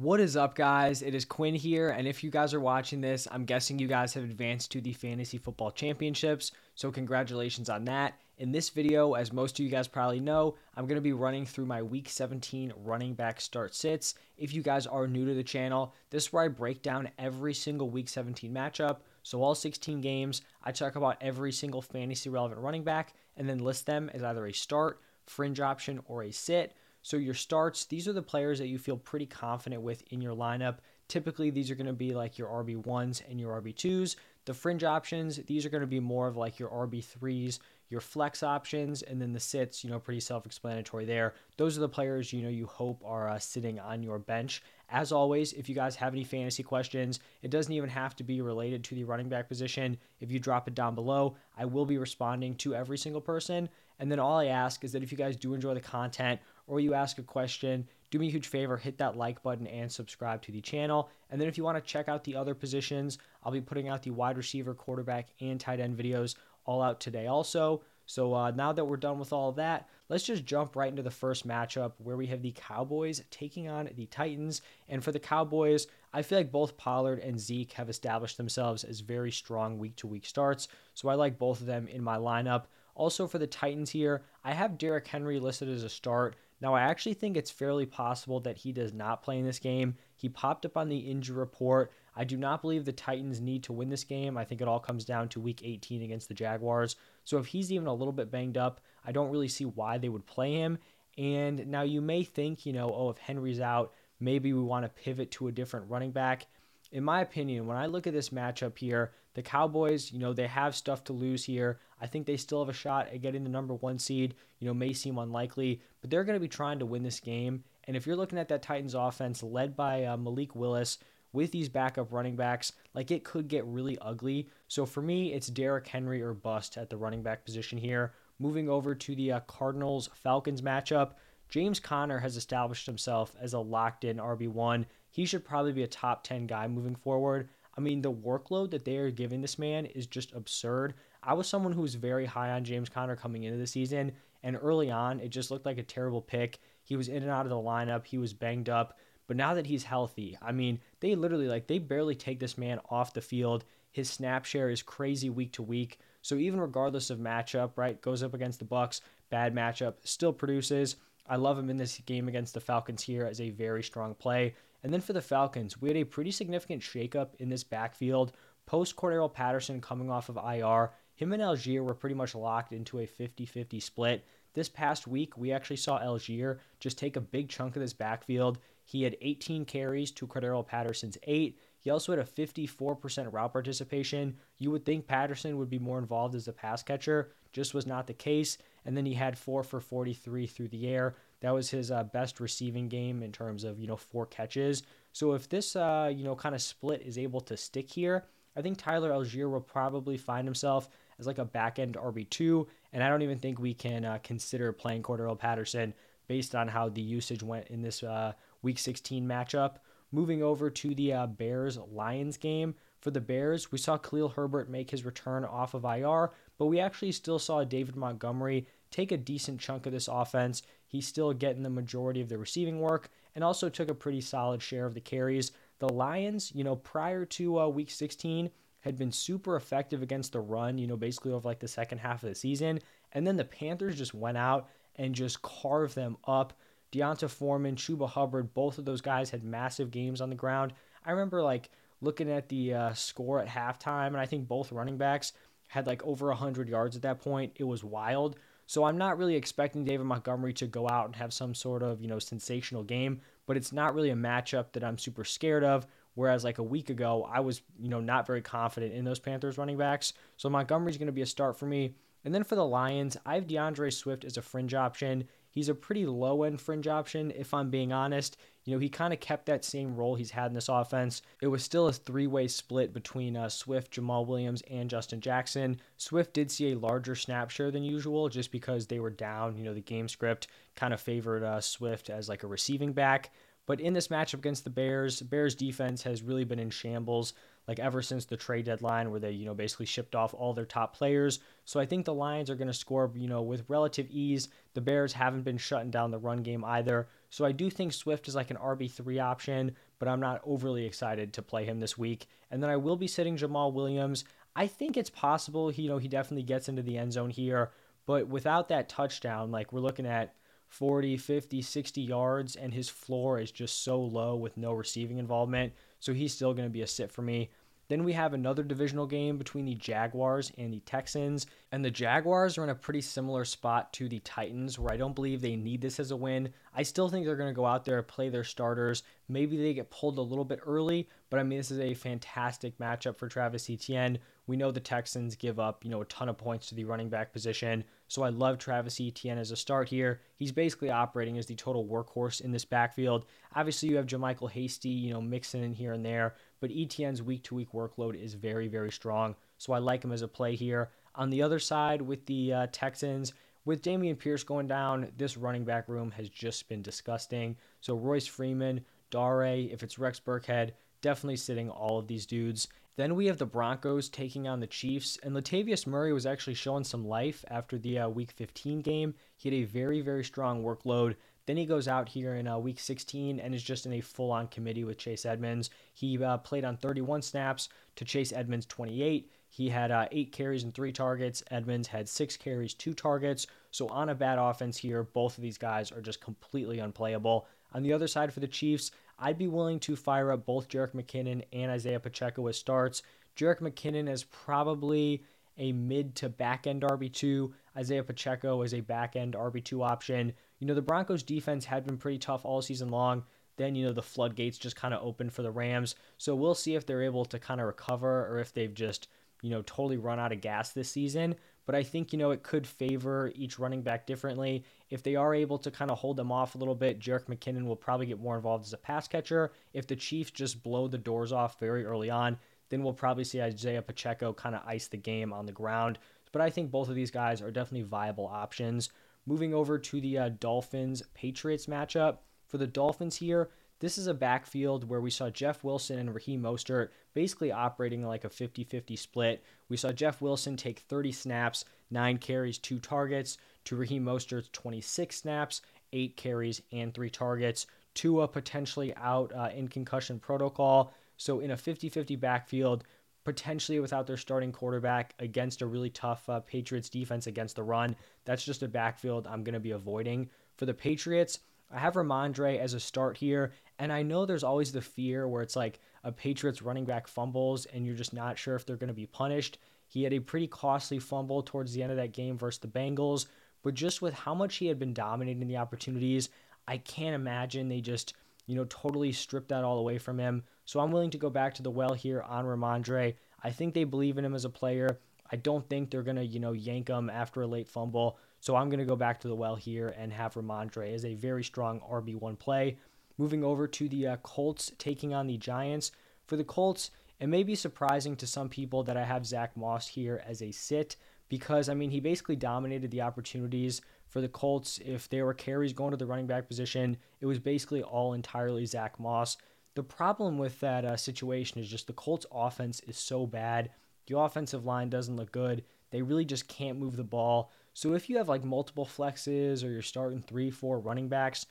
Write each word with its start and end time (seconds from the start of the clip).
What 0.00 0.18
is 0.18 0.34
up, 0.34 0.54
guys? 0.54 1.02
It 1.02 1.14
is 1.14 1.26
Quinn 1.26 1.54
here, 1.54 1.90
and 1.90 2.08
if 2.08 2.24
you 2.24 2.30
guys 2.30 2.54
are 2.54 2.60
watching 2.60 3.02
this, 3.02 3.28
I'm 3.30 3.44
guessing 3.44 3.78
you 3.78 3.86
guys 3.86 4.14
have 4.14 4.24
advanced 4.24 4.72
to 4.72 4.80
the 4.80 4.94
Fantasy 4.94 5.36
Football 5.36 5.72
Championships, 5.72 6.52
so 6.74 6.90
congratulations 6.90 7.68
on 7.68 7.84
that. 7.84 8.14
In 8.38 8.50
this 8.50 8.70
video, 8.70 9.12
as 9.12 9.30
most 9.30 9.58
of 9.58 9.62
you 9.66 9.70
guys 9.70 9.88
probably 9.88 10.18
know, 10.18 10.54
I'm 10.74 10.86
going 10.86 10.96
to 10.96 11.02
be 11.02 11.12
running 11.12 11.44
through 11.44 11.66
my 11.66 11.82
Week 11.82 12.08
17 12.08 12.72
running 12.78 13.12
back 13.12 13.42
start 13.42 13.74
sits. 13.74 14.14
If 14.38 14.54
you 14.54 14.62
guys 14.62 14.86
are 14.86 15.06
new 15.06 15.26
to 15.26 15.34
the 15.34 15.44
channel, 15.44 15.92
this 16.08 16.24
is 16.24 16.32
where 16.32 16.44
I 16.44 16.48
break 16.48 16.80
down 16.80 17.10
every 17.18 17.52
single 17.52 17.90
Week 17.90 18.08
17 18.08 18.50
matchup, 18.50 19.00
so 19.22 19.42
all 19.42 19.54
16 19.54 20.00
games, 20.00 20.40
I 20.64 20.72
talk 20.72 20.96
about 20.96 21.18
every 21.20 21.52
single 21.52 21.82
fantasy 21.82 22.30
relevant 22.30 22.62
running 22.62 22.84
back, 22.84 23.12
and 23.36 23.46
then 23.46 23.58
list 23.58 23.84
them 23.84 24.10
as 24.14 24.22
either 24.22 24.46
a 24.46 24.52
start, 24.54 24.98
fringe 25.26 25.60
option, 25.60 26.00
or 26.06 26.22
a 26.22 26.30
sit. 26.30 26.72
So 27.02 27.16
your 27.16 27.34
starts, 27.34 27.84
these 27.86 28.06
are 28.08 28.12
the 28.12 28.22
players 28.22 28.58
that 28.58 28.68
you 28.68 28.78
feel 28.78 28.96
pretty 28.96 29.26
confident 29.26 29.82
with 29.82 30.02
in 30.10 30.20
your 30.20 30.34
lineup. 30.34 30.78
Typically, 31.08 31.50
these 31.50 31.70
are 31.70 31.74
going 31.74 31.86
to 31.86 31.92
be 31.92 32.12
like 32.12 32.38
your 32.38 32.48
RB1s 32.48 33.22
and 33.28 33.40
your 33.40 33.60
RB2s. 33.60 34.16
The 34.44 34.54
fringe 34.54 34.84
options, 34.84 35.36
these 35.46 35.66
are 35.66 35.70
going 35.70 35.80
to 35.82 35.86
be 35.86 36.00
more 36.00 36.26
of 36.26 36.36
like 36.36 36.58
your 36.58 36.70
RB3s, 36.70 37.58
your 37.88 38.00
flex 38.00 38.42
options, 38.42 39.02
and 39.02 39.20
then 39.20 39.32
the 39.32 39.40
sits, 39.40 39.82
you 39.82 39.90
know, 39.90 39.98
pretty 39.98 40.20
self 40.20 40.46
explanatory 40.46 41.04
there. 41.04 41.34
Those 41.56 41.76
are 41.76 41.80
the 41.80 41.88
players, 41.88 42.32
you 42.32 42.42
know, 42.42 42.48
you 42.48 42.66
hope 42.66 43.02
are 43.04 43.28
uh, 43.28 43.38
sitting 43.38 43.80
on 43.80 44.02
your 44.02 44.18
bench. 44.18 44.62
As 44.88 45.12
always, 45.12 45.52
if 45.52 45.68
you 45.68 45.74
guys 45.74 45.96
have 45.96 46.14
any 46.14 46.24
fantasy 46.24 46.62
questions, 46.62 47.20
it 47.42 47.50
doesn't 47.50 47.72
even 47.72 47.90
have 47.90 48.16
to 48.16 48.24
be 48.24 48.40
related 48.40 48.82
to 48.84 48.94
the 48.94 49.04
running 49.04 49.28
back 49.28 49.48
position. 49.48 49.96
If 50.20 50.30
you 50.30 50.38
drop 50.38 50.68
it 50.68 50.74
down 50.74 50.94
below, 50.94 51.36
I 51.56 51.64
will 51.64 51.86
be 51.86 51.98
responding 51.98 52.54
to 52.56 52.74
every 52.74 52.98
single 52.98 53.20
person. 53.20 53.68
And 54.00 54.10
then 54.10 54.18
all 54.18 54.38
I 54.38 54.46
ask 54.46 54.82
is 54.82 54.92
that 54.92 55.02
if 55.02 55.12
you 55.12 55.18
guys 55.18 55.36
do 55.36 55.54
enjoy 55.54 55.74
the 55.74 55.80
content 55.80 56.40
or 56.70 56.78
you 56.78 56.94
ask 56.94 57.18
a 57.18 57.22
question, 57.22 57.86
do 58.10 58.18
me 58.18 58.28
a 58.28 58.30
huge 58.30 58.46
favor, 58.46 58.76
hit 58.76 58.96
that 58.98 59.16
like 59.16 59.42
button 59.42 59.66
and 59.66 59.90
subscribe 59.90 60.40
to 60.42 60.52
the 60.52 60.60
channel. 60.60 61.10
And 61.30 61.40
then 61.40 61.48
if 61.48 61.58
you 61.58 61.64
want 61.64 61.76
to 61.76 61.90
check 61.90 62.08
out 62.08 62.22
the 62.22 62.36
other 62.36 62.54
positions, 62.54 63.18
I'll 63.42 63.50
be 63.52 63.60
putting 63.60 63.88
out 63.88 64.04
the 64.04 64.12
wide 64.12 64.36
receiver, 64.36 64.72
quarterback, 64.72 65.30
and 65.40 65.58
tight 65.58 65.80
end 65.80 65.98
videos 65.98 66.36
all 66.64 66.80
out 66.80 67.00
today 67.00 67.26
also. 67.26 67.82
So 68.06 68.34
uh, 68.34 68.52
now 68.52 68.72
that 68.72 68.84
we're 68.84 68.96
done 68.96 69.18
with 69.18 69.32
all 69.32 69.48
of 69.48 69.56
that, 69.56 69.88
let's 70.08 70.24
just 70.24 70.44
jump 70.44 70.76
right 70.76 70.88
into 70.90 71.02
the 71.02 71.10
first 71.10 71.46
matchup 71.46 71.92
where 71.98 72.16
we 72.16 72.26
have 72.26 72.42
the 72.42 72.54
Cowboys 72.56 73.22
taking 73.30 73.68
on 73.68 73.88
the 73.96 74.06
Titans. 74.06 74.62
And 74.88 75.02
for 75.02 75.10
the 75.10 75.18
Cowboys, 75.18 75.88
I 76.12 76.22
feel 76.22 76.38
like 76.38 76.52
both 76.52 76.76
Pollard 76.76 77.18
and 77.18 77.38
Zeke 77.38 77.72
have 77.72 77.88
established 77.88 78.36
themselves 78.36 78.84
as 78.84 79.00
very 79.00 79.32
strong 79.32 79.78
week 79.78 79.96
to 79.96 80.06
week 80.06 80.26
starts. 80.26 80.68
So 80.94 81.08
I 81.08 81.14
like 81.14 81.38
both 81.38 81.60
of 81.60 81.66
them 81.66 81.88
in 81.88 82.02
my 82.02 82.16
lineup. 82.16 82.64
Also 82.94 83.26
for 83.26 83.38
the 83.38 83.46
Titans 83.46 83.90
here, 83.90 84.22
I 84.44 84.52
have 84.52 84.76
Derrick 84.76 85.06
Henry 85.06 85.38
listed 85.38 85.68
as 85.68 85.84
a 85.84 85.88
start. 85.88 86.36
Now, 86.60 86.74
I 86.74 86.82
actually 86.82 87.14
think 87.14 87.36
it's 87.36 87.50
fairly 87.50 87.86
possible 87.86 88.40
that 88.40 88.58
he 88.58 88.72
does 88.72 88.92
not 88.92 89.22
play 89.22 89.38
in 89.38 89.46
this 89.46 89.58
game. 89.58 89.94
He 90.16 90.28
popped 90.28 90.66
up 90.66 90.76
on 90.76 90.88
the 90.88 90.98
injury 90.98 91.36
report. 91.36 91.92
I 92.14 92.24
do 92.24 92.36
not 92.36 92.60
believe 92.60 92.84
the 92.84 92.92
Titans 92.92 93.40
need 93.40 93.62
to 93.64 93.72
win 93.72 93.88
this 93.88 94.04
game. 94.04 94.36
I 94.36 94.44
think 94.44 94.60
it 94.60 94.68
all 94.68 94.80
comes 94.80 95.04
down 95.04 95.28
to 95.30 95.40
week 95.40 95.62
18 95.64 96.02
against 96.02 96.28
the 96.28 96.34
Jaguars. 96.34 96.96
So 97.24 97.38
if 97.38 97.46
he's 97.46 97.72
even 97.72 97.86
a 97.86 97.94
little 97.94 98.12
bit 98.12 98.30
banged 98.30 98.58
up, 98.58 98.80
I 99.06 99.12
don't 99.12 99.30
really 99.30 99.48
see 99.48 99.64
why 99.64 99.98
they 99.98 100.08
would 100.08 100.26
play 100.26 100.54
him. 100.54 100.78
And 101.16 101.66
now 101.68 101.82
you 101.82 102.00
may 102.00 102.24
think, 102.24 102.66
you 102.66 102.72
know, 102.72 102.92
oh, 102.94 103.10
if 103.10 103.18
Henry's 103.18 103.60
out, 103.60 103.92
maybe 104.18 104.52
we 104.52 104.62
want 104.62 104.84
to 104.84 105.02
pivot 105.02 105.30
to 105.32 105.48
a 105.48 105.52
different 105.52 105.90
running 105.90 106.10
back 106.10 106.46
in 106.92 107.04
my 107.04 107.20
opinion, 107.20 107.66
when 107.66 107.76
I 107.76 107.86
look 107.86 108.06
at 108.06 108.12
this 108.12 108.30
matchup 108.30 108.76
here, 108.78 109.12
the 109.34 109.42
Cowboys, 109.42 110.12
you 110.12 110.18
know, 110.18 110.32
they 110.32 110.48
have 110.48 110.74
stuff 110.74 111.04
to 111.04 111.12
lose 111.12 111.44
here. 111.44 111.78
I 112.00 112.06
think 112.06 112.26
they 112.26 112.36
still 112.36 112.60
have 112.60 112.68
a 112.68 112.76
shot 112.76 113.08
at 113.12 113.20
getting 113.20 113.44
the 113.44 113.50
number 113.50 113.74
one 113.74 113.98
seed. 113.98 114.34
You 114.58 114.66
know, 114.66 114.74
may 114.74 114.92
seem 114.92 115.18
unlikely, 115.18 115.82
but 116.00 116.10
they're 116.10 116.24
going 116.24 116.36
to 116.36 116.40
be 116.40 116.48
trying 116.48 116.78
to 116.78 116.86
win 116.86 117.02
this 117.02 117.20
game. 117.20 117.64
And 117.84 117.96
if 117.96 118.06
you're 118.06 118.16
looking 118.16 118.38
at 118.38 118.48
that 118.48 118.62
Titans 118.62 118.94
offense 118.94 119.42
led 119.42 119.76
by 119.76 120.04
uh, 120.04 120.16
Malik 120.16 120.54
Willis 120.54 120.98
with 121.32 121.52
these 121.52 121.68
backup 121.68 122.12
running 122.12 122.36
backs, 122.36 122.72
like 122.94 123.10
it 123.10 123.24
could 123.24 123.48
get 123.48 123.64
really 123.66 123.98
ugly. 124.00 124.48
So 124.68 124.86
for 124.86 125.02
me, 125.02 125.32
it's 125.32 125.48
Derrick 125.48 125.86
Henry 125.86 126.22
or 126.22 126.34
bust 126.34 126.76
at 126.76 126.90
the 126.90 126.96
running 126.96 127.22
back 127.22 127.44
position 127.44 127.78
here. 127.78 128.12
Moving 128.38 128.68
over 128.68 128.94
to 128.94 129.14
the 129.14 129.32
uh, 129.32 129.40
Cardinals 129.40 130.08
Falcons 130.14 130.62
matchup. 130.62 131.12
James 131.48 131.80
Conner 131.80 132.18
has 132.18 132.36
established 132.36 132.86
himself 132.86 133.34
as 133.40 133.52
a 133.52 133.58
locked 133.58 134.04
in 134.04 134.18
RB1. 134.18 134.86
He 135.10 135.26
should 135.26 135.44
probably 135.44 135.72
be 135.72 135.82
a 135.82 135.88
top 135.88 136.22
10 136.22 136.46
guy 136.46 136.68
moving 136.68 136.94
forward. 136.94 137.48
I 137.76 137.80
mean, 137.80 138.02
the 138.02 138.12
workload 138.12 138.70
that 138.70 138.84
they 138.84 138.96
are 138.98 139.10
giving 139.10 139.40
this 139.40 139.58
man 139.58 139.86
is 139.86 140.06
just 140.06 140.32
absurd. 140.32 140.94
I 141.22 141.34
was 141.34 141.46
someone 141.46 141.72
who 141.72 141.82
was 141.82 141.94
very 141.94 142.26
high 142.26 142.50
on 142.50 142.64
James 142.64 142.88
Conner 142.88 143.16
coming 143.16 143.44
into 143.44 143.58
the 143.58 143.66
season, 143.66 144.12
and 144.42 144.58
early 144.60 144.90
on, 144.90 145.20
it 145.20 145.28
just 145.28 145.50
looked 145.50 145.66
like 145.66 145.78
a 145.78 145.82
terrible 145.82 146.22
pick. 146.22 146.58
He 146.82 146.96
was 146.96 147.08
in 147.08 147.22
and 147.22 147.30
out 147.30 147.46
of 147.46 147.50
the 147.50 147.56
lineup, 147.56 148.06
he 148.06 148.18
was 148.18 148.32
banged 148.32 148.68
up. 148.68 148.98
But 149.26 149.36
now 149.36 149.54
that 149.54 149.66
he's 149.66 149.84
healthy, 149.84 150.36
I 150.42 150.50
mean, 150.52 150.80
they 150.98 151.14
literally 151.14 151.46
like 151.46 151.66
they 151.66 151.78
barely 151.78 152.14
take 152.14 152.40
this 152.40 152.58
man 152.58 152.80
off 152.90 153.14
the 153.14 153.20
field. 153.20 153.64
His 153.92 154.10
snap 154.10 154.44
share 154.44 154.70
is 154.70 154.82
crazy 154.82 155.30
week 155.30 155.52
to 155.52 155.62
week. 155.62 155.98
So 156.22 156.34
even 156.36 156.60
regardless 156.60 157.10
of 157.10 157.18
matchup, 157.18 157.72
right, 157.76 158.00
goes 158.00 158.22
up 158.22 158.34
against 158.34 158.58
the 158.58 158.64
Bucks, 158.64 159.00
bad 159.30 159.54
matchup, 159.54 159.94
still 160.02 160.32
produces. 160.32 160.96
I 161.28 161.36
love 161.36 161.58
him 161.58 161.70
in 161.70 161.76
this 161.76 161.98
game 161.98 162.26
against 162.26 162.54
the 162.54 162.60
Falcons 162.60 163.02
here 163.02 163.24
as 163.24 163.40
a 163.40 163.50
very 163.50 163.82
strong 163.84 164.14
play. 164.14 164.54
And 164.82 164.92
then 164.92 165.00
for 165.00 165.12
the 165.12 165.20
Falcons, 165.20 165.80
we 165.80 165.88
had 165.88 165.96
a 165.96 166.04
pretty 166.04 166.30
significant 166.30 166.82
shakeup 166.82 167.34
in 167.38 167.48
this 167.48 167.62
backfield. 167.62 168.32
Post 168.66 168.96
Cordarrelle 168.96 169.32
Patterson 169.32 169.80
coming 169.80 170.10
off 170.10 170.28
of 170.28 170.36
IR, 170.36 170.90
him 171.20 171.34
and 171.34 171.42
Allgeier 171.42 171.84
were 171.84 171.94
pretty 171.94 172.14
much 172.14 172.34
locked 172.34 172.72
into 172.72 172.98
a 173.00 173.06
50 173.06 173.44
50 173.44 173.78
split. 173.78 174.24
This 174.54 174.70
past 174.70 175.06
week, 175.06 175.36
we 175.36 175.52
actually 175.52 175.76
saw 175.76 176.00
Allgeier 176.00 176.60
just 176.80 176.96
take 176.96 177.16
a 177.16 177.20
big 177.20 177.50
chunk 177.50 177.76
of 177.76 177.82
this 177.82 177.92
backfield. 177.92 178.58
He 178.84 179.02
had 179.02 179.18
18 179.20 179.66
carries 179.66 180.10
to 180.12 180.26
Cordarrelle 180.26 180.66
Patterson's 180.66 181.18
eight. 181.24 181.60
He 181.78 181.90
also 181.90 182.12
had 182.12 182.18
a 182.18 182.24
54% 182.24 183.32
route 183.34 183.52
participation. 183.52 184.34
You 184.56 184.70
would 184.70 184.86
think 184.86 185.06
Patterson 185.06 185.58
would 185.58 185.68
be 185.68 185.78
more 185.78 185.98
involved 185.98 186.34
as 186.34 186.48
a 186.48 186.54
pass 186.54 186.82
catcher, 186.82 187.32
just 187.52 187.74
was 187.74 187.86
not 187.86 188.06
the 188.06 188.14
case. 188.14 188.56
And 188.86 188.96
then 188.96 189.04
he 189.04 189.12
had 189.12 189.38
four 189.38 189.62
for 189.62 189.78
43 189.78 190.46
through 190.46 190.68
the 190.68 190.88
air. 190.88 191.16
That 191.40 191.52
was 191.52 191.70
his 191.70 191.90
uh, 191.90 192.04
best 192.04 192.40
receiving 192.40 192.88
game 192.88 193.22
in 193.22 193.30
terms 193.30 193.64
of 193.64 193.78
you 193.78 193.86
know 193.86 193.96
four 193.96 194.24
catches. 194.24 194.84
So 195.12 195.34
if 195.34 195.50
this 195.50 195.76
uh, 195.76 196.10
you 196.14 196.24
know 196.24 196.34
kind 196.34 196.54
of 196.54 196.62
split 196.62 197.02
is 197.02 197.18
able 197.18 197.42
to 197.42 197.58
stick 197.58 197.90
here, 197.90 198.24
I 198.56 198.62
think 198.62 198.78
Tyler 198.78 199.10
Allgeier 199.10 199.50
will 199.50 199.60
probably 199.60 200.16
find 200.16 200.46
himself 200.46 200.88
as 201.20 201.26
like 201.26 201.38
a 201.38 201.44
back 201.44 201.78
end 201.78 201.94
RB 201.94 202.28
two, 202.30 202.66
and 202.92 203.02
I 203.02 203.08
don't 203.08 203.22
even 203.22 203.38
think 203.38 203.58
we 203.58 203.74
can 203.74 204.04
uh, 204.04 204.18
consider 204.24 204.72
playing 204.72 205.02
Cordarrelle 205.02 205.38
Patterson 205.38 205.94
based 206.26 206.54
on 206.54 206.68
how 206.68 206.88
the 206.88 207.02
usage 207.02 207.42
went 207.42 207.68
in 207.68 207.82
this 207.82 208.02
uh, 208.02 208.32
Week 208.62 208.78
16 208.78 209.26
matchup. 209.26 209.76
Moving 210.12 210.42
over 210.42 210.70
to 210.70 210.94
the 210.94 211.12
uh, 211.12 211.26
Bears 211.26 211.78
Lions 211.92 212.36
game. 212.36 212.74
For 213.00 213.10
the 213.10 213.20
Bears, 213.20 213.72
we 213.72 213.78
saw 213.78 213.96
Khalil 213.96 214.28
Herbert 214.30 214.68
make 214.68 214.90
his 214.90 215.04
return 215.04 215.44
off 215.44 215.72
of 215.72 215.84
IR, 215.84 216.30
but 216.58 216.66
we 216.66 216.80
actually 216.80 217.12
still 217.12 217.38
saw 217.38 217.64
David 217.64 217.96
Montgomery 217.96 218.66
take 218.90 219.10
a 219.10 219.16
decent 219.16 219.60
chunk 219.60 219.86
of 219.86 219.92
this 219.92 220.08
offense. 220.08 220.62
He's 220.86 221.06
still 221.06 221.32
getting 221.32 221.62
the 221.62 221.70
majority 221.70 222.20
of 222.20 222.28
the 222.28 222.38
receiving 222.38 222.80
work 222.80 223.08
and 223.34 223.42
also 223.42 223.68
took 223.68 223.90
a 223.90 223.94
pretty 223.94 224.20
solid 224.20 224.60
share 224.60 224.86
of 224.86 224.94
the 224.94 225.00
carries. 225.00 225.52
The 225.78 225.92
Lions, 225.92 226.52
you 226.54 226.64
know, 226.64 226.76
prior 226.76 227.24
to 227.24 227.60
uh, 227.60 227.68
week 227.68 227.90
16, 227.90 228.50
had 228.80 228.96
been 228.96 229.12
super 229.12 229.56
effective 229.56 230.02
against 230.02 230.32
the 230.32 230.40
run, 230.40 230.78
you 230.78 230.86
know, 230.86 230.96
basically 230.96 231.32
over 231.32 231.48
like 231.48 231.60
the 231.60 231.68
second 231.68 231.98
half 231.98 232.22
of 232.22 232.28
the 232.28 232.34
season. 232.34 232.80
And 233.12 233.26
then 233.26 233.36
the 233.36 233.44
Panthers 233.44 233.96
just 233.96 234.14
went 234.14 234.38
out 234.38 234.68
and 234.96 235.14
just 235.14 235.42
carved 235.42 235.94
them 235.94 236.16
up. 236.26 236.52
D'Onta 236.90 237.28
Foreman, 237.28 237.76
Chuba 237.76 238.08
Hubbard, 238.08 238.52
both 238.52 238.78
of 238.78 238.84
those 238.84 239.00
guys 239.00 239.30
had 239.30 239.44
massive 239.44 239.90
games 239.90 240.20
on 240.20 240.30
the 240.30 240.36
ground. 240.36 240.72
I 241.04 241.12
remember 241.12 241.42
like 241.42 241.70
looking 242.00 242.30
at 242.30 242.48
the 242.48 242.74
uh, 242.74 242.92
score 242.94 243.40
at 243.40 243.48
halftime, 243.48 244.08
and 244.08 244.16
I 244.16 244.26
think 244.26 244.48
both 244.48 244.72
running 244.72 244.96
backs 244.96 245.32
had 245.68 245.86
like 245.86 246.02
over 246.04 246.28
100 246.28 246.68
yards 246.68 246.96
at 246.96 247.02
that 247.02 247.20
point. 247.20 247.52
It 247.56 247.64
was 247.64 247.84
wild. 247.84 248.36
So 248.66 248.84
I'm 248.84 248.98
not 248.98 249.18
really 249.18 249.34
expecting 249.34 249.84
David 249.84 250.06
Montgomery 250.06 250.52
to 250.54 250.66
go 250.66 250.88
out 250.88 251.06
and 251.06 251.16
have 251.16 251.32
some 251.32 251.54
sort 251.54 251.82
of, 251.82 252.00
you 252.00 252.08
know, 252.08 252.18
sensational 252.18 252.84
game, 252.84 253.20
but 253.46 253.56
it's 253.56 253.72
not 253.72 253.94
really 253.94 254.10
a 254.10 254.16
matchup 254.16 254.72
that 254.72 254.84
I'm 254.84 254.96
super 254.96 255.24
scared 255.24 255.64
of. 255.64 255.86
Whereas 256.20 256.44
like 256.44 256.58
a 256.58 256.62
week 256.62 256.90
ago, 256.90 257.26
I 257.32 257.40
was, 257.40 257.62
you 257.78 257.88
know, 257.88 258.02
not 258.02 258.26
very 258.26 258.42
confident 258.42 258.92
in 258.92 259.06
those 259.06 259.18
Panthers 259.18 259.56
running 259.56 259.78
backs. 259.78 260.12
So 260.36 260.50
Montgomery's 260.50 260.98
going 260.98 261.06
to 261.06 261.12
be 261.12 261.22
a 261.22 261.26
start 261.26 261.58
for 261.58 261.64
me. 261.64 261.94
And 262.26 262.34
then 262.34 262.44
for 262.44 262.56
the 262.56 262.66
Lions, 262.66 263.16
I 263.24 263.36
have 263.36 263.46
D'Andre 263.46 263.88
Swift 263.88 264.26
as 264.26 264.36
a 264.36 264.42
fringe 264.42 264.74
option. 264.74 265.24
He's 265.48 265.70
a 265.70 265.74
pretty 265.74 266.04
low 266.04 266.42
end 266.42 266.60
fringe 266.60 266.86
option, 266.86 267.32
if 267.34 267.54
I'm 267.54 267.70
being 267.70 267.90
honest. 267.90 268.36
You 268.66 268.74
know, 268.74 268.80
he 268.80 268.90
kind 268.90 269.14
of 269.14 269.20
kept 269.20 269.46
that 269.46 269.64
same 269.64 269.96
role 269.96 270.14
he's 270.14 270.30
had 270.30 270.48
in 270.48 270.52
this 270.52 270.68
offense. 270.68 271.22
It 271.40 271.46
was 271.46 271.64
still 271.64 271.88
a 271.88 271.92
three 271.94 272.26
way 272.26 272.48
split 272.48 272.92
between 272.92 273.34
uh, 273.34 273.48
Swift, 273.48 273.90
Jamaal 273.90 274.26
Williams, 274.26 274.62
and 274.70 274.90
Justin 274.90 275.22
Jackson. 275.22 275.80
Swift 275.96 276.34
did 276.34 276.50
see 276.50 276.72
a 276.72 276.78
larger 276.78 277.14
snap 277.14 277.48
share 277.48 277.70
than 277.70 277.82
usual 277.82 278.28
just 278.28 278.52
because 278.52 278.86
they 278.86 279.00
were 279.00 279.08
down. 279.08 279.56
You 279.56 279.64
know, 279.64 279.72
the 279.72 279.80
game 279.80 280.06
script 280.06 280.48
kind 280.76 280.92
of 280.92 281.00
favored 281.00 281.42
uh, 281.42 281.62
Swift 281.62 282.10
as 282.10 282.28
like 282.28 282.42
a 282.42 282.46
receiving 282.46 282.92
back. 282.92 283.32
But 283.66 283.80
in 283.80 283.92
this 283.92 284.08
matchup 284.08 284.34
against 284.34 284.64
the 284.64 284.70
Bears, 284.70 285.22
Bears 285.22 285.54
defense 285.54 286.02
has 286.02 286.22
really 286.22 286.44
been 286.44 286.58
in 286.58 286.70
shambles 286.70 287.34
like 287.68 287.78
ever 287.78 288.02
since 288.02 288.24
the 288.24 288.36
trade 288.36 288.64
deadline 288.64 289.10
where 289.10 289.20
they, 289.20 289.30
you 289.30 289.44
know, 289.44 289.54
basically 289.54 289.86
shipped 289.86 290.16
off 290.16 290.34
all 290.34 290.52
their 290.52 290.64
top 290.64 290.96
players. 290.96 291.38
So 291.66 291.78
I 291.78 291.86
think 291.86 292.04
the 292.04 292.14
Lions 292.14 292.50
are 292.50 292.56
going 292.56 292.68
to 292.68 292.74
score, 292.74 293.12
you 293.14 293.28
know, 293.28 293.42
with 293.42 293.64
relative 293.68 294.08
ease. 294.10 294.48
The 294.74 294.80
Bears 294.80 295.12
haven't 295.12 295.42
been 295.42 295.58
shutting 295.58 295.90
down 295.90 296.10
the 296.10 296.18
run 296.18 296.42
game 296.42 296.64
either. 296.64 297.06
So 297.28 297.44
I 297.44 297.52
do 297.52 297.70
think 297.70 297.92
Swift 297.92 298.26
is 298.26 298.34
like 298.34 298.50
an 298.50 298.56
RB3 298.56 299.22
option, 299.22 299.76
but 300.00 300.08
I'm 300.08 300.20
not 300.20 300.40
overly 300.44 300.84
excited 300.84 301.32
to 301.34 301.42
play 301.42 301.64
him 301.64 301.78
this 301.78 301.96
week. 301.96 302.26
And 302.50 302.60
then 302.60 302.70
I 302.70 302.76
will 302.76 302.96
be 302.96 303.06
sitting 303.06 303.36
Jamaal 303.36 303.72
Williams. 303.72 304.24
I 304.56 304.66
think 304.66 304.96
it's 304.96 305.10
possible, 305.10 305.68
he, 305.68 305.82
you 305.82 305.88
know, 305.90 305.98
he 305.98 306.08
definitely 306.08 306.42
gets 306.42 306.68
into 306.68 306.82
the 306.82 306.98
end 306.98 307.12
zone 307.12 307.30
here, 307.30 307.70
but 308.04 308.26
without 308.26 308.68
that 308.70 308.88
touchdown, 308.88 309.52
like 309.52 309.72
we're 309.72 309.78
looking 309.78 310.06
at 310.06 310.34
40, 310.70 311.16
50, 311.16 311.62
60 311.62 312.00
yards, 312.00 312.56
and 312.56 312.72
his 312.72 312.88
floor 312.88 313.40
is 313.40 313.50
just 313.50 313.82
so 313.82 314.00
low 314.00 314.36
with 314.36 314.56
no 314.56 314.72
receiving 314.72 315.18
involvement. 315.18 315.72
So 315.98 316.14
he's 316.14 316.32
still 316.32 316.54
going 316.54 316.68
to 316.68 316.72
be 316.72 316.82
a 316.82 316.86
sit 316.86 317.10
for 317.10 317.22
me. 317.22 317.50
Then 317.88 318.04
we 318.04 318.12
have 318.12 318.34
another 318.34 318.62
divisional 318.62 319.08
game 319.08 319.36
between 319.36 319.64
the 319.64 319.74
Jaguars 319.74 320.52
and 320.56 320.72
the 320.72 320.78
Texans. 320.78 321.46
And 321.72 321.84
the 321.84 321.90
Jaguars 321.90 322.56
are 322.56 322.62
in 322.62 322.70
a 322.70 322.74
pretty 322.74 323.00
similar 323.00 323.44
spot 323.44 323.92
to 323.94 324.08
the 324.08 324.20
Titans, 324.20 324.78
where 324.78 324.92
I 324.92 324.96
don't 324.96 325.16
believe 325.16 325.40
they 325.40 325.56
need 325.56 325.80
this 325.80 325.98
as 325.98 326.12
a 326.12 326.16
win. 326.16 326.50
I 326.72 326.84
still 326.84 327.08
think 327.08 327.26
they're 327.26 327.34
going 327.34 327.52
to 327.52 327.54
go 327.54 327.66
out 327.66 327.84
there, 327.84 328.00
play 328.04 328.28
their 328.28 328.44
starters. 328.44 329.02
Maybe 329.28 329.56
they 329.56 329.74
get 329.74 329.90
pulled 329.90 330.18
a 330.18 330.22
little 330.22 330.44
bit 330.44 330.60
early, 330.64 331.08
but 331.30 331.40
I 331.40 331.42
mean, 331.42 331.58
this 331.58 331.72
is 331.72 331.80
a 331.80 331.94
fantastic 331.94 332.78
matchup 332.78 333.18
for 333.18 333.26
Travis 333.26 333.68
Etienne. 333.68 334.20
We 334.50 334.56
know 334.56 334.72
the 334.72 334.80
Texans 334.80 335.36
give 335.36 335.60
up, 335.60 335.84
you 335.84 335.90
know, 335.90 336.00
a 336.00 336.06
ton 336.06 336.28
of 336.28 336.36
points 336.36 336.68
to 336.68 336.74
the 336.74 336.82
running 336.82 337.08
back 337.08 337.32
position. 337.32 337.84
So 338.08 338.24
I 338.24 338.30
love 338.30 338.58
Travis 338.58 339.00
Etienne 339.00 339.38
as 339.38 339.52
a 339.52 339.56
start 339.56 339.88
here. 339.88 340.22
He's 340.38 340.50
basically 340.50 340.90
operating 340.90 341.38
as 341.38 341.46
the 341.46 341.54
total 341.54 341.86
workhorse 341.86 342.40
in 342.40 342.50
this 342.50 342.64
backfield. 342.64 343.26
Obviously, 343.54 343.90
you 343.90 343.96
have 343.96 344.06
JaMycal 344.06 344.50
Hasty, 344.50 344.88
you 344.88 345.12
know, 345.12 345.20
mixing 345.20 345.62
in 345.62 345.72
here 345.72 345.92
and 345.92 346.04
there, 346.04 346.34
but 346.58 346.72
Etienne's 346.72 347.22
week 347.22 347.44
to 347.44 347.54
week 347.54 347.70
workload 347.70 348.20
is 348.20 348.34
very, 348.34 348.66
very 348.66 348.90
strong. 348.90 349.36
So 349.58 349.72
I 349.72 349.78
like 349.78 350.02
him 350.02 350.10
as 350.10 350.22
a 350.22 350.26
play 350.26 350.56
here. 350.56 350.90
On 351.14 351.30
the 351.30 351.42
other 351.42 351.60
side, 351.60 352.02
with 352.02 352.26
the 352.26 352.52
uh, 352.52 352.66
Texans, 352.72 353.32
with 353.64 353.82
Dameon 353.82 354.18
Pierce 354.18 354.42
going 354.42 354.66
down, 354.66 355.12
this 355.16 355.36
running 355.36 355.64
back 355.64 355.88
room 355.88 356.10
has 356.10 356.28
just 356.28 356.68
been 356.68 356.82
disgusting. 356.82 357.56
So 357.82 357.94
Royce 357.94 358.26
Freeman, 358.26 358.84
Dare, 359.12 359.44
if 359.44 359.84
it's 359.84 359.96
Rex 359.96 360.18
Burkhead, 360.18 360.72
definitely 361.02 361.36
sitting 361.36 361.70
all 361.70 362.00
of 362.00 362.08
these 362.08 362.26
dudes. 362.26 362.66
Then 362.96 363.14
we 363.14 363.26
have 363.26 363.38
the 363.38 363.46
Broncos 363.46 364.08
taking 364.08 364.46
on 364.46 364.60
the 364.60 364.66
Chiefs, 364.66 365.18
and 365.22 365.34
Latavius 365.34 365.86
Murray 365.86 366.12
was 366.12 366.26
actually 366.26 366.54
showing 366.54 366.84
some 366.84 367.06
life 367.06 367.44
after 367.48 367.78
the 367.78 368.00
uh, 368.00 368.08
Week 368.08 368.32
15 368.32 368.80
game. 368.80 369.14
He 369.36 369.48
had 369.48 369.56
a 369.56 369.64
very, 369.64 370.00
very 370.00 370.24
strong 370.24 370.62
workload. 370.62 371.16
Then 371.46 371.56
he 371.56 371.66
goes 371.66 371.88
out 371.88 372.08
here 372.08 372.34
in 372.34 372.46
uh, 372.46 372.58
week 372.58 372.78
16 372.78 373.40
and 373.40 373.54
is 373.54 373.62
just 373.64 373.84
in 373.84 373.94
a 373.94 374.00
full 374.00 374.30
on 374.30 374.46
committee 374.46 374.84
with 374.84 374.98
Chase 374.98 375.26
Edmonds. 375.26 375.70
He 375.94 376.22
uh, 376.22 376.38
played 376.38 376.64
on 376.64 376.76
31 376.76 377.22
snaps 377.22 377.68
to 377.96 378.04
Chase 378.04 378.32
Edmonds 378.32 378.66
28. 378.66 379.32
He 379.48 379.68
had 379.68 379.90
uh, 379.90 380.06
eight 380.12 380.30
carries 380.30 380.62
and 380.62 380.72
three 380.72 380.92
targets. 380.92 381.42
Edmonds 381.50 381.88
had 381.88 382.08
six 382.08 382.36
carries, 382.36 382.72
two 382.72 382.94
targets. 382.94 383.48
So 383.72 383.88
on 383.88 384.10
a 384.10 384.14
bad 384.14 384.38
offense 384.38 384.76
here, 384.76 385.02
both 385.02 385.38
of 385.38 385.42
these 385.42 385.58
guys 385.58 385.90
are 385.90 386.00
just 386.00 386.20
completely 386.20 386.78
unplayable. 386.78 387.48
On 387.72 387.82
the 387.82 387.92
other 387.92 388.06
side 388.06 388.32
for 388.32 388.38
the 388.38 388.46
Chiefs, 388.46 388.92
I'd 389.20 389.38
be 389.38 389.48
willing 389.48 389.78
to 389.80 389.96
fire 389.96 390.32
up 390.32 390.46
both 390.46 390.68
Jerick 390.68 390.94
McKinnon 390.94 391.44
and 391.52 391.70
Isaiah 391.70 392.00
Pacheco 392.00 392.46
as 392.46 392.56
starts. 392.56 393.02
Jerick 393.36 393.60
McKinnon 393.60 394.08
is 394.08 394.24
probably 394.24 395.24
a 395.58 395.72
mid 395.72 396.14
to 396.16 396.28
back 396.28 396.66
end 396.66 396.82
RB2. 396.82 397.52
Isaiah 397.76 398.02
Pacheco 398.02 398.62
is 398.62 398.74
a 398.74 398.80
back 398.80 399.14
end 399.14 399.34
RB2 399.34 399.86
option. 399.86 400.32
You 400.58 400.66
know, 400.66 400.74
the 400.74 400.82
Broncos 400.82 401.22
defense 401.22 401.66
had 401.66 401.86
been 401.86 401.98
pretty 401.98 402.18
tough 402.18 402.44
all 402.44 402.62
season 402.62 402.88
long. 402.88 403.24
Then, 403.56 403.74
you 403.74 403.84
know, 403.84 403.92
the 403.92 404.02
floodgates 404.02 404.56
just 404.56 404.74
kind 404.74 404.94
of 404.94 405.04
opened 405.04 405.34
for 405.34 405.42
the 405.42 405.50
Rams. 405.50 405.94
So 406.16 406.34
we'll 406.34 406.54
see 406.54 406.74
if 406.74 406.86
they're 406.86 407.02
able 407.02 407.26
to 407.26 407.38
kind 407.38 407.60
of 407.60 407.66
recover 407.66 408.26
or 408.26 408.38
if 408.38 408.54
they've 408.54 408.72
just, 408.72 409.08
you 409.42 409.50
know, 409.50 409.60
totally 409.62 409.98
run 409.98 410.18
out 410.18 410.32
of 410.32 410.40
gas 410.40 410.72
this 410.72 410.90
season. 410.90 411.34
But 411.66 411.74
I 411.74 411.82
think, 411.82 412.12
you 412.12 412.18
know, 412.18 412.30
it 412.30 412.42
could 412.42 412.66
favor 412.66 413.32
each 413.34 413.58
running 413.58 413.82
back 413.82 414.06
differently. 414.06 414.64
If 414.88 415.02
they 415.02 415.14
are 415.14 415.34
able 415.34 415.58
to 415.58 415.70
kind 415.70 415.90
of 415.90 415.98
hold 415.98 416.16
them 416.16 416.32
off 416.32 416.54
a 416.54 416.58
little 416.58 416.74
bit, 416.74 416.98
Jerick 416.98 417.26
McKinnon 417.26 417.64
will 417.64 417.76
probably 417.76 418.06
get 418.06 418.18
more 418.18 418.36
involved 418.36 418.64
as 418.64 418.72
a 418.72 418.78
pass 418.78 419.06
catcher. 419.06 419.52
If 419.72 419.86
the 419.86 419.96
Chiefs 419.96 420.30
just 420.30 420.62
blow 420.62 420.88
the 420.88 420.98
doors 420.98 421.32
off 421.32 421.60
very 421.60 421.84
early 421.84 422.10
on, 422.10 422.38
then 422.70 422.82
we'll 422.82 422.92
probably 422.92 423.24
see 423.24 423.40
Isaiah 423.40 423.82
Pacheco 423.82 424.32
kind 424.32 424.54
of 424.54 424.62
ice 424.66 424.88
the 424.88 424.96
game 424.96 425.32
on 425.32 425.46
the 425.46 425.52
ground. 425.52 425.98
But 426.32 426.42
I 426.42 426.50
think 426.50 426.70
both 426.70 426.88
of 426.88 426.94
these 426.94 427.10
guys 427.10 427.42
are 427.42 427.50
definitely 427.50 427.88
viable 427.88 428.26
options. 428.26 428.90
Moving 429.26 429.54
over 429.54 429.78
to 429.78 430.00
the 430.00 430.18
uh, 430.18 430.28
Dolphins 430.40 431.02
Patriots 431.14 431.66
matchup. 431.66 432.18
For 432.46 432.58
the 432.58 432.66
Dolphins 432.66 433.14
here, 433.14 433.50
this 433.80 433.96
is 433.96 434.06
a 434.06 434.14
backfield 434.14 434.88
where 434.88 435.00
we 435.00 435.10
saw 435.10 435.30
Jeff 435.30 435.64
Wilson 435.64 435.98
and 435.98 436.14
Raheem 436.14 436.42
Mostert 436.42 436.90
basically 437.14 437.50
operating 437.50 438.04
like 438.06 438.24
a 438.24 438.30
50 438.30 438.62
50 438.64 438.94
split. 438.94 439.42
We 439.68 439.76
saw 439.76 439.90
Jeff 439.90 440.20
Wilson 440.20 440.56
take 440.56 440.80
30 440.80 441.12
snaps, 441.12 441.64
9 441.90 442.18
carries, 442.18 442.58
2 442.58 442.78
targets, 442.78 443.38
to 443.64 443.76
Raheem 443.76 444.04
Mostert's 444.04 444.50
26 444.52 445.16
snaps, 445.16 445.62
8 445.92 446.16
carries, 446.16 446.62
and 446.72 446.94
3 446.94 447.10
targets. 447.10 447.66
Tua 447.94 448.28
potentially 448.28 448.94
out 448.96 449.32
uh, 449.34 449.48
in 449.54 449.66
concussion 449.66 450.18
protocol. 450.18 450.92
So 451.16 451.40
in 451.40 451.50
a 451.50 451.56
50 451.56 451.88
50 451.88 452.16
backfield, 452.16 452.84
potentially 453.24 453.80
without 453.80 454.06
their 454.06 454.16
starting 454.16 454.52
quarterback 454.52 455.14
against 455.18 455.62
a 455.62 455.66
really 455.66 455.90
tough 455.90 456.28
uh, 456.28 456.40
Patriots 456.40 456.90
defense 456.90 457.26
against 457.26 457.56
the 457.56 457.62
run, 457.62 457.96
that's 458.26 458.44
just 458.44 458.62
a 458.62 458.68
backfield 458.68 459.26
I'm 459.26 459.42
going 459.42 459.54
to 459.54 459.60
be 459.60 459.72
avoiding. 459.72 460.28
For 460.56 460.66
the 460.66 460.74
Patriots, 460.74 461.40
I 461.72 461.78
have 461.78 461.94
Rhamondre 461.94 462.58
as 462.58 462.74
a 462.74 462.80
start 462.80 463.16
here, 463.16 463.52
and 463.80 463.92
I 463.92 464.02
know 464.02 464.24
there's 464.24 464.44
always 464.44 464.70
the 464.70 464.80
fear 464.80 465.26
where 465.26 465.42
it's 465.42 465.56
like 465.56 465.80
a 466.04 466.12
Patriots 466.12 466.62
running 466.62 466.84
back 466.84 467.08
fumbles 467.08 467.66
and 467.66 467.84
you're 467.84 467.96
just 467.96 468.12
not 468.12 468.38
sure 468.38 468.54
if 468.54 468.64
they're 468.64 468.76
going 468.76 468.88
to 468.88 468.94
be 468.94 469.06
punished. 469.06 469.58
He 469.88 470.04
had 470.04 470.12
a 470.12 470.20
pretty 470.20 470.46
costly 470.46 471.00
fumble 471.00 471.42
towards 471.42 471.72
the 471.72 471.82
end 471.82 471.90
of 471.90 471.96
that 471.96 472.12
game 472.12 472.38
versus 472.38 472.60
the 472.60 472.68
Bengals, 472.68 473.26
but 473.62 473.74
just 473.74 474.00
with 474.00 474.14
how 474.14 474.34
much 474.34 474.56
he 474.56 474.66
had 474.66 474.78
been 474.78 474.94
dominating 474.94 475.48
the 475.48 475.56
opportunities, 475.56 476.28
I 476.68 476.76
can't 476.78 477.16
imagine 477.16 477.68
they 477.68 477.80
just 477.80 478.14
you 478.50 478.56
know, 478.56 478.66
totally 478.68 479.12
stripped 479.12 479.48
that 479.50 479.62
all 479.62 479.78
away 479.78 479.96
from 479.96 480.18
him. 480.18 480.42
So 480.64 480.80
I'm 480.80 480.90
willing 480.90 481.10
to 481.10 481.18
go 481.18 481.30
back 481.30 481.54
to 481.54 481.62
the 481.62 481.70
well 481.70 481.94
here 481.94 482.20
on 482.22 482.44
Rhamondre. 482.44 483.14
I 483.44 483.50
think 483.50 483.74
they 483.74 483.84
believe 483.84 484.18
in 484.18 484.24
him 484.24 484.34
as 484.34 484.44
a 484.44 484.50
player. 484.50 484.98
I 485.30 485.36
don't 485.36 485.68
think 485.68 485.88
they're 485.88 486.02
going 486.02 486.16
to, 486.16 486.26
you 486.26 486.40
know, 486.40 486.50
yank 486.50 486.88
him 486.88 487.08
after 487.08 487.42
a 487.42 487.46
late 487.46 487.68
fumble. 487.68 488.18
So 488.40 488.56
I'm 488.56 488.68
going 488.68 488.80
to 488.80 488.84
go 488.84 488.96
back 488.96 489.20
to 489.20 489.28
the 489.28 489.36
well 489.36 489.54
here 489.54 489.94
and 489.96 490.12
have 490.12 490.34
Rhamondre 490.34 490.92
as 490.92 491.04
a 491.04 491.14
very 491.14 491.44
strong 491.44 491.80
RB1 491.88 492.40
play. 492.40 492.76
Moving 493.18 493.44
over 493.44 493.66
to 493.66 493.88
the 493.88 494.06
uh, 494.06 494.16
Colts 494.18 494.72
taking 494.78 495.14
on 495.14 495.26
the 495.26 495.36
Giants. 495.36 495.92
For 496.26 496.36
the 496.36 496.44
Colts, 496.44 496.90
it 497.18 497.28
may 497.28 497.42
be 497.42 497.54
surprising 497.54 498.16
to 498.16 498.26
some 498.26 498.48
people 498.48 498.82
that 498.84 498.96
I 498.96 499.04
have 499.04 499.26
Zach 499.26 499.56
Moss 499.56 499.88
here 499.88 500.22
as 500.26 500.42
a 500.42 500.50
sit 500.50 500.96
because, 501.28 501.68
I 501.68 501.74
mean, 501.74 501.90
he 501.90 502.00
basically 502.00 502.36
dominated 502.36 502.90
the 502.90 503.02
opportunities 503.02 503.82
for 504.10 504.20
the 504.20 504.28
Colts, 504.28 504.80
if 504.84 505.08
there 505.08 505.24
were 505.24 505.34
carries 505.34 505.72
going 505.72 505.92
to 505.92 505.96
the 505.96 506.06
running 506.06 506.26
back 506.26 506.48
position, 506.48 506.96
it 507.20 507.26
was 507.26 507.38
basically 507.38 507.82
all 507.82 508.12
entirely 508.12 508.66
Zach 508.66 508.98
Moss. 508.98 509.36
The 509.76 509.84
problem 509.84 510.36
with 510.36 510.58
that 510.60 510.84
uh, 510.84 510.96
situation 510.96 511.60
is 511.60 511.68
just 511.68 511.86
the 511.86 511.92
Colts' 511.92 512.26
offense 512.32 512.80
is 512.80 512.98
so 512.98 513.24
bad. 513.24 513.70
The 514.08 514.18
offensive 514.18 514.64
line 514.64 514.90
doesn't 514.90 515.14
look 515.14 515.30
good. 515.30 515.62
They 515.92 516.02
really 516.02 516.24
just 516.24 516.48
can't 516.48 516.78
move 516.78 516.96
the 516.96 517.04
ball. 517.04 517.52
So 517.72 517.94
if 517.94 518.10
you 518.10 518.16
have 518.16 518.28
like 518.28 518.42
multiple 518.42 518.84
flexes 518.84 519.64
or 519.64 519.70
you're 519.70 519.82
starting 519.82 520.22
three, 520.22 520.50
four 520.50 520.80
running 520.80 521.08
backs, 521.08 521.46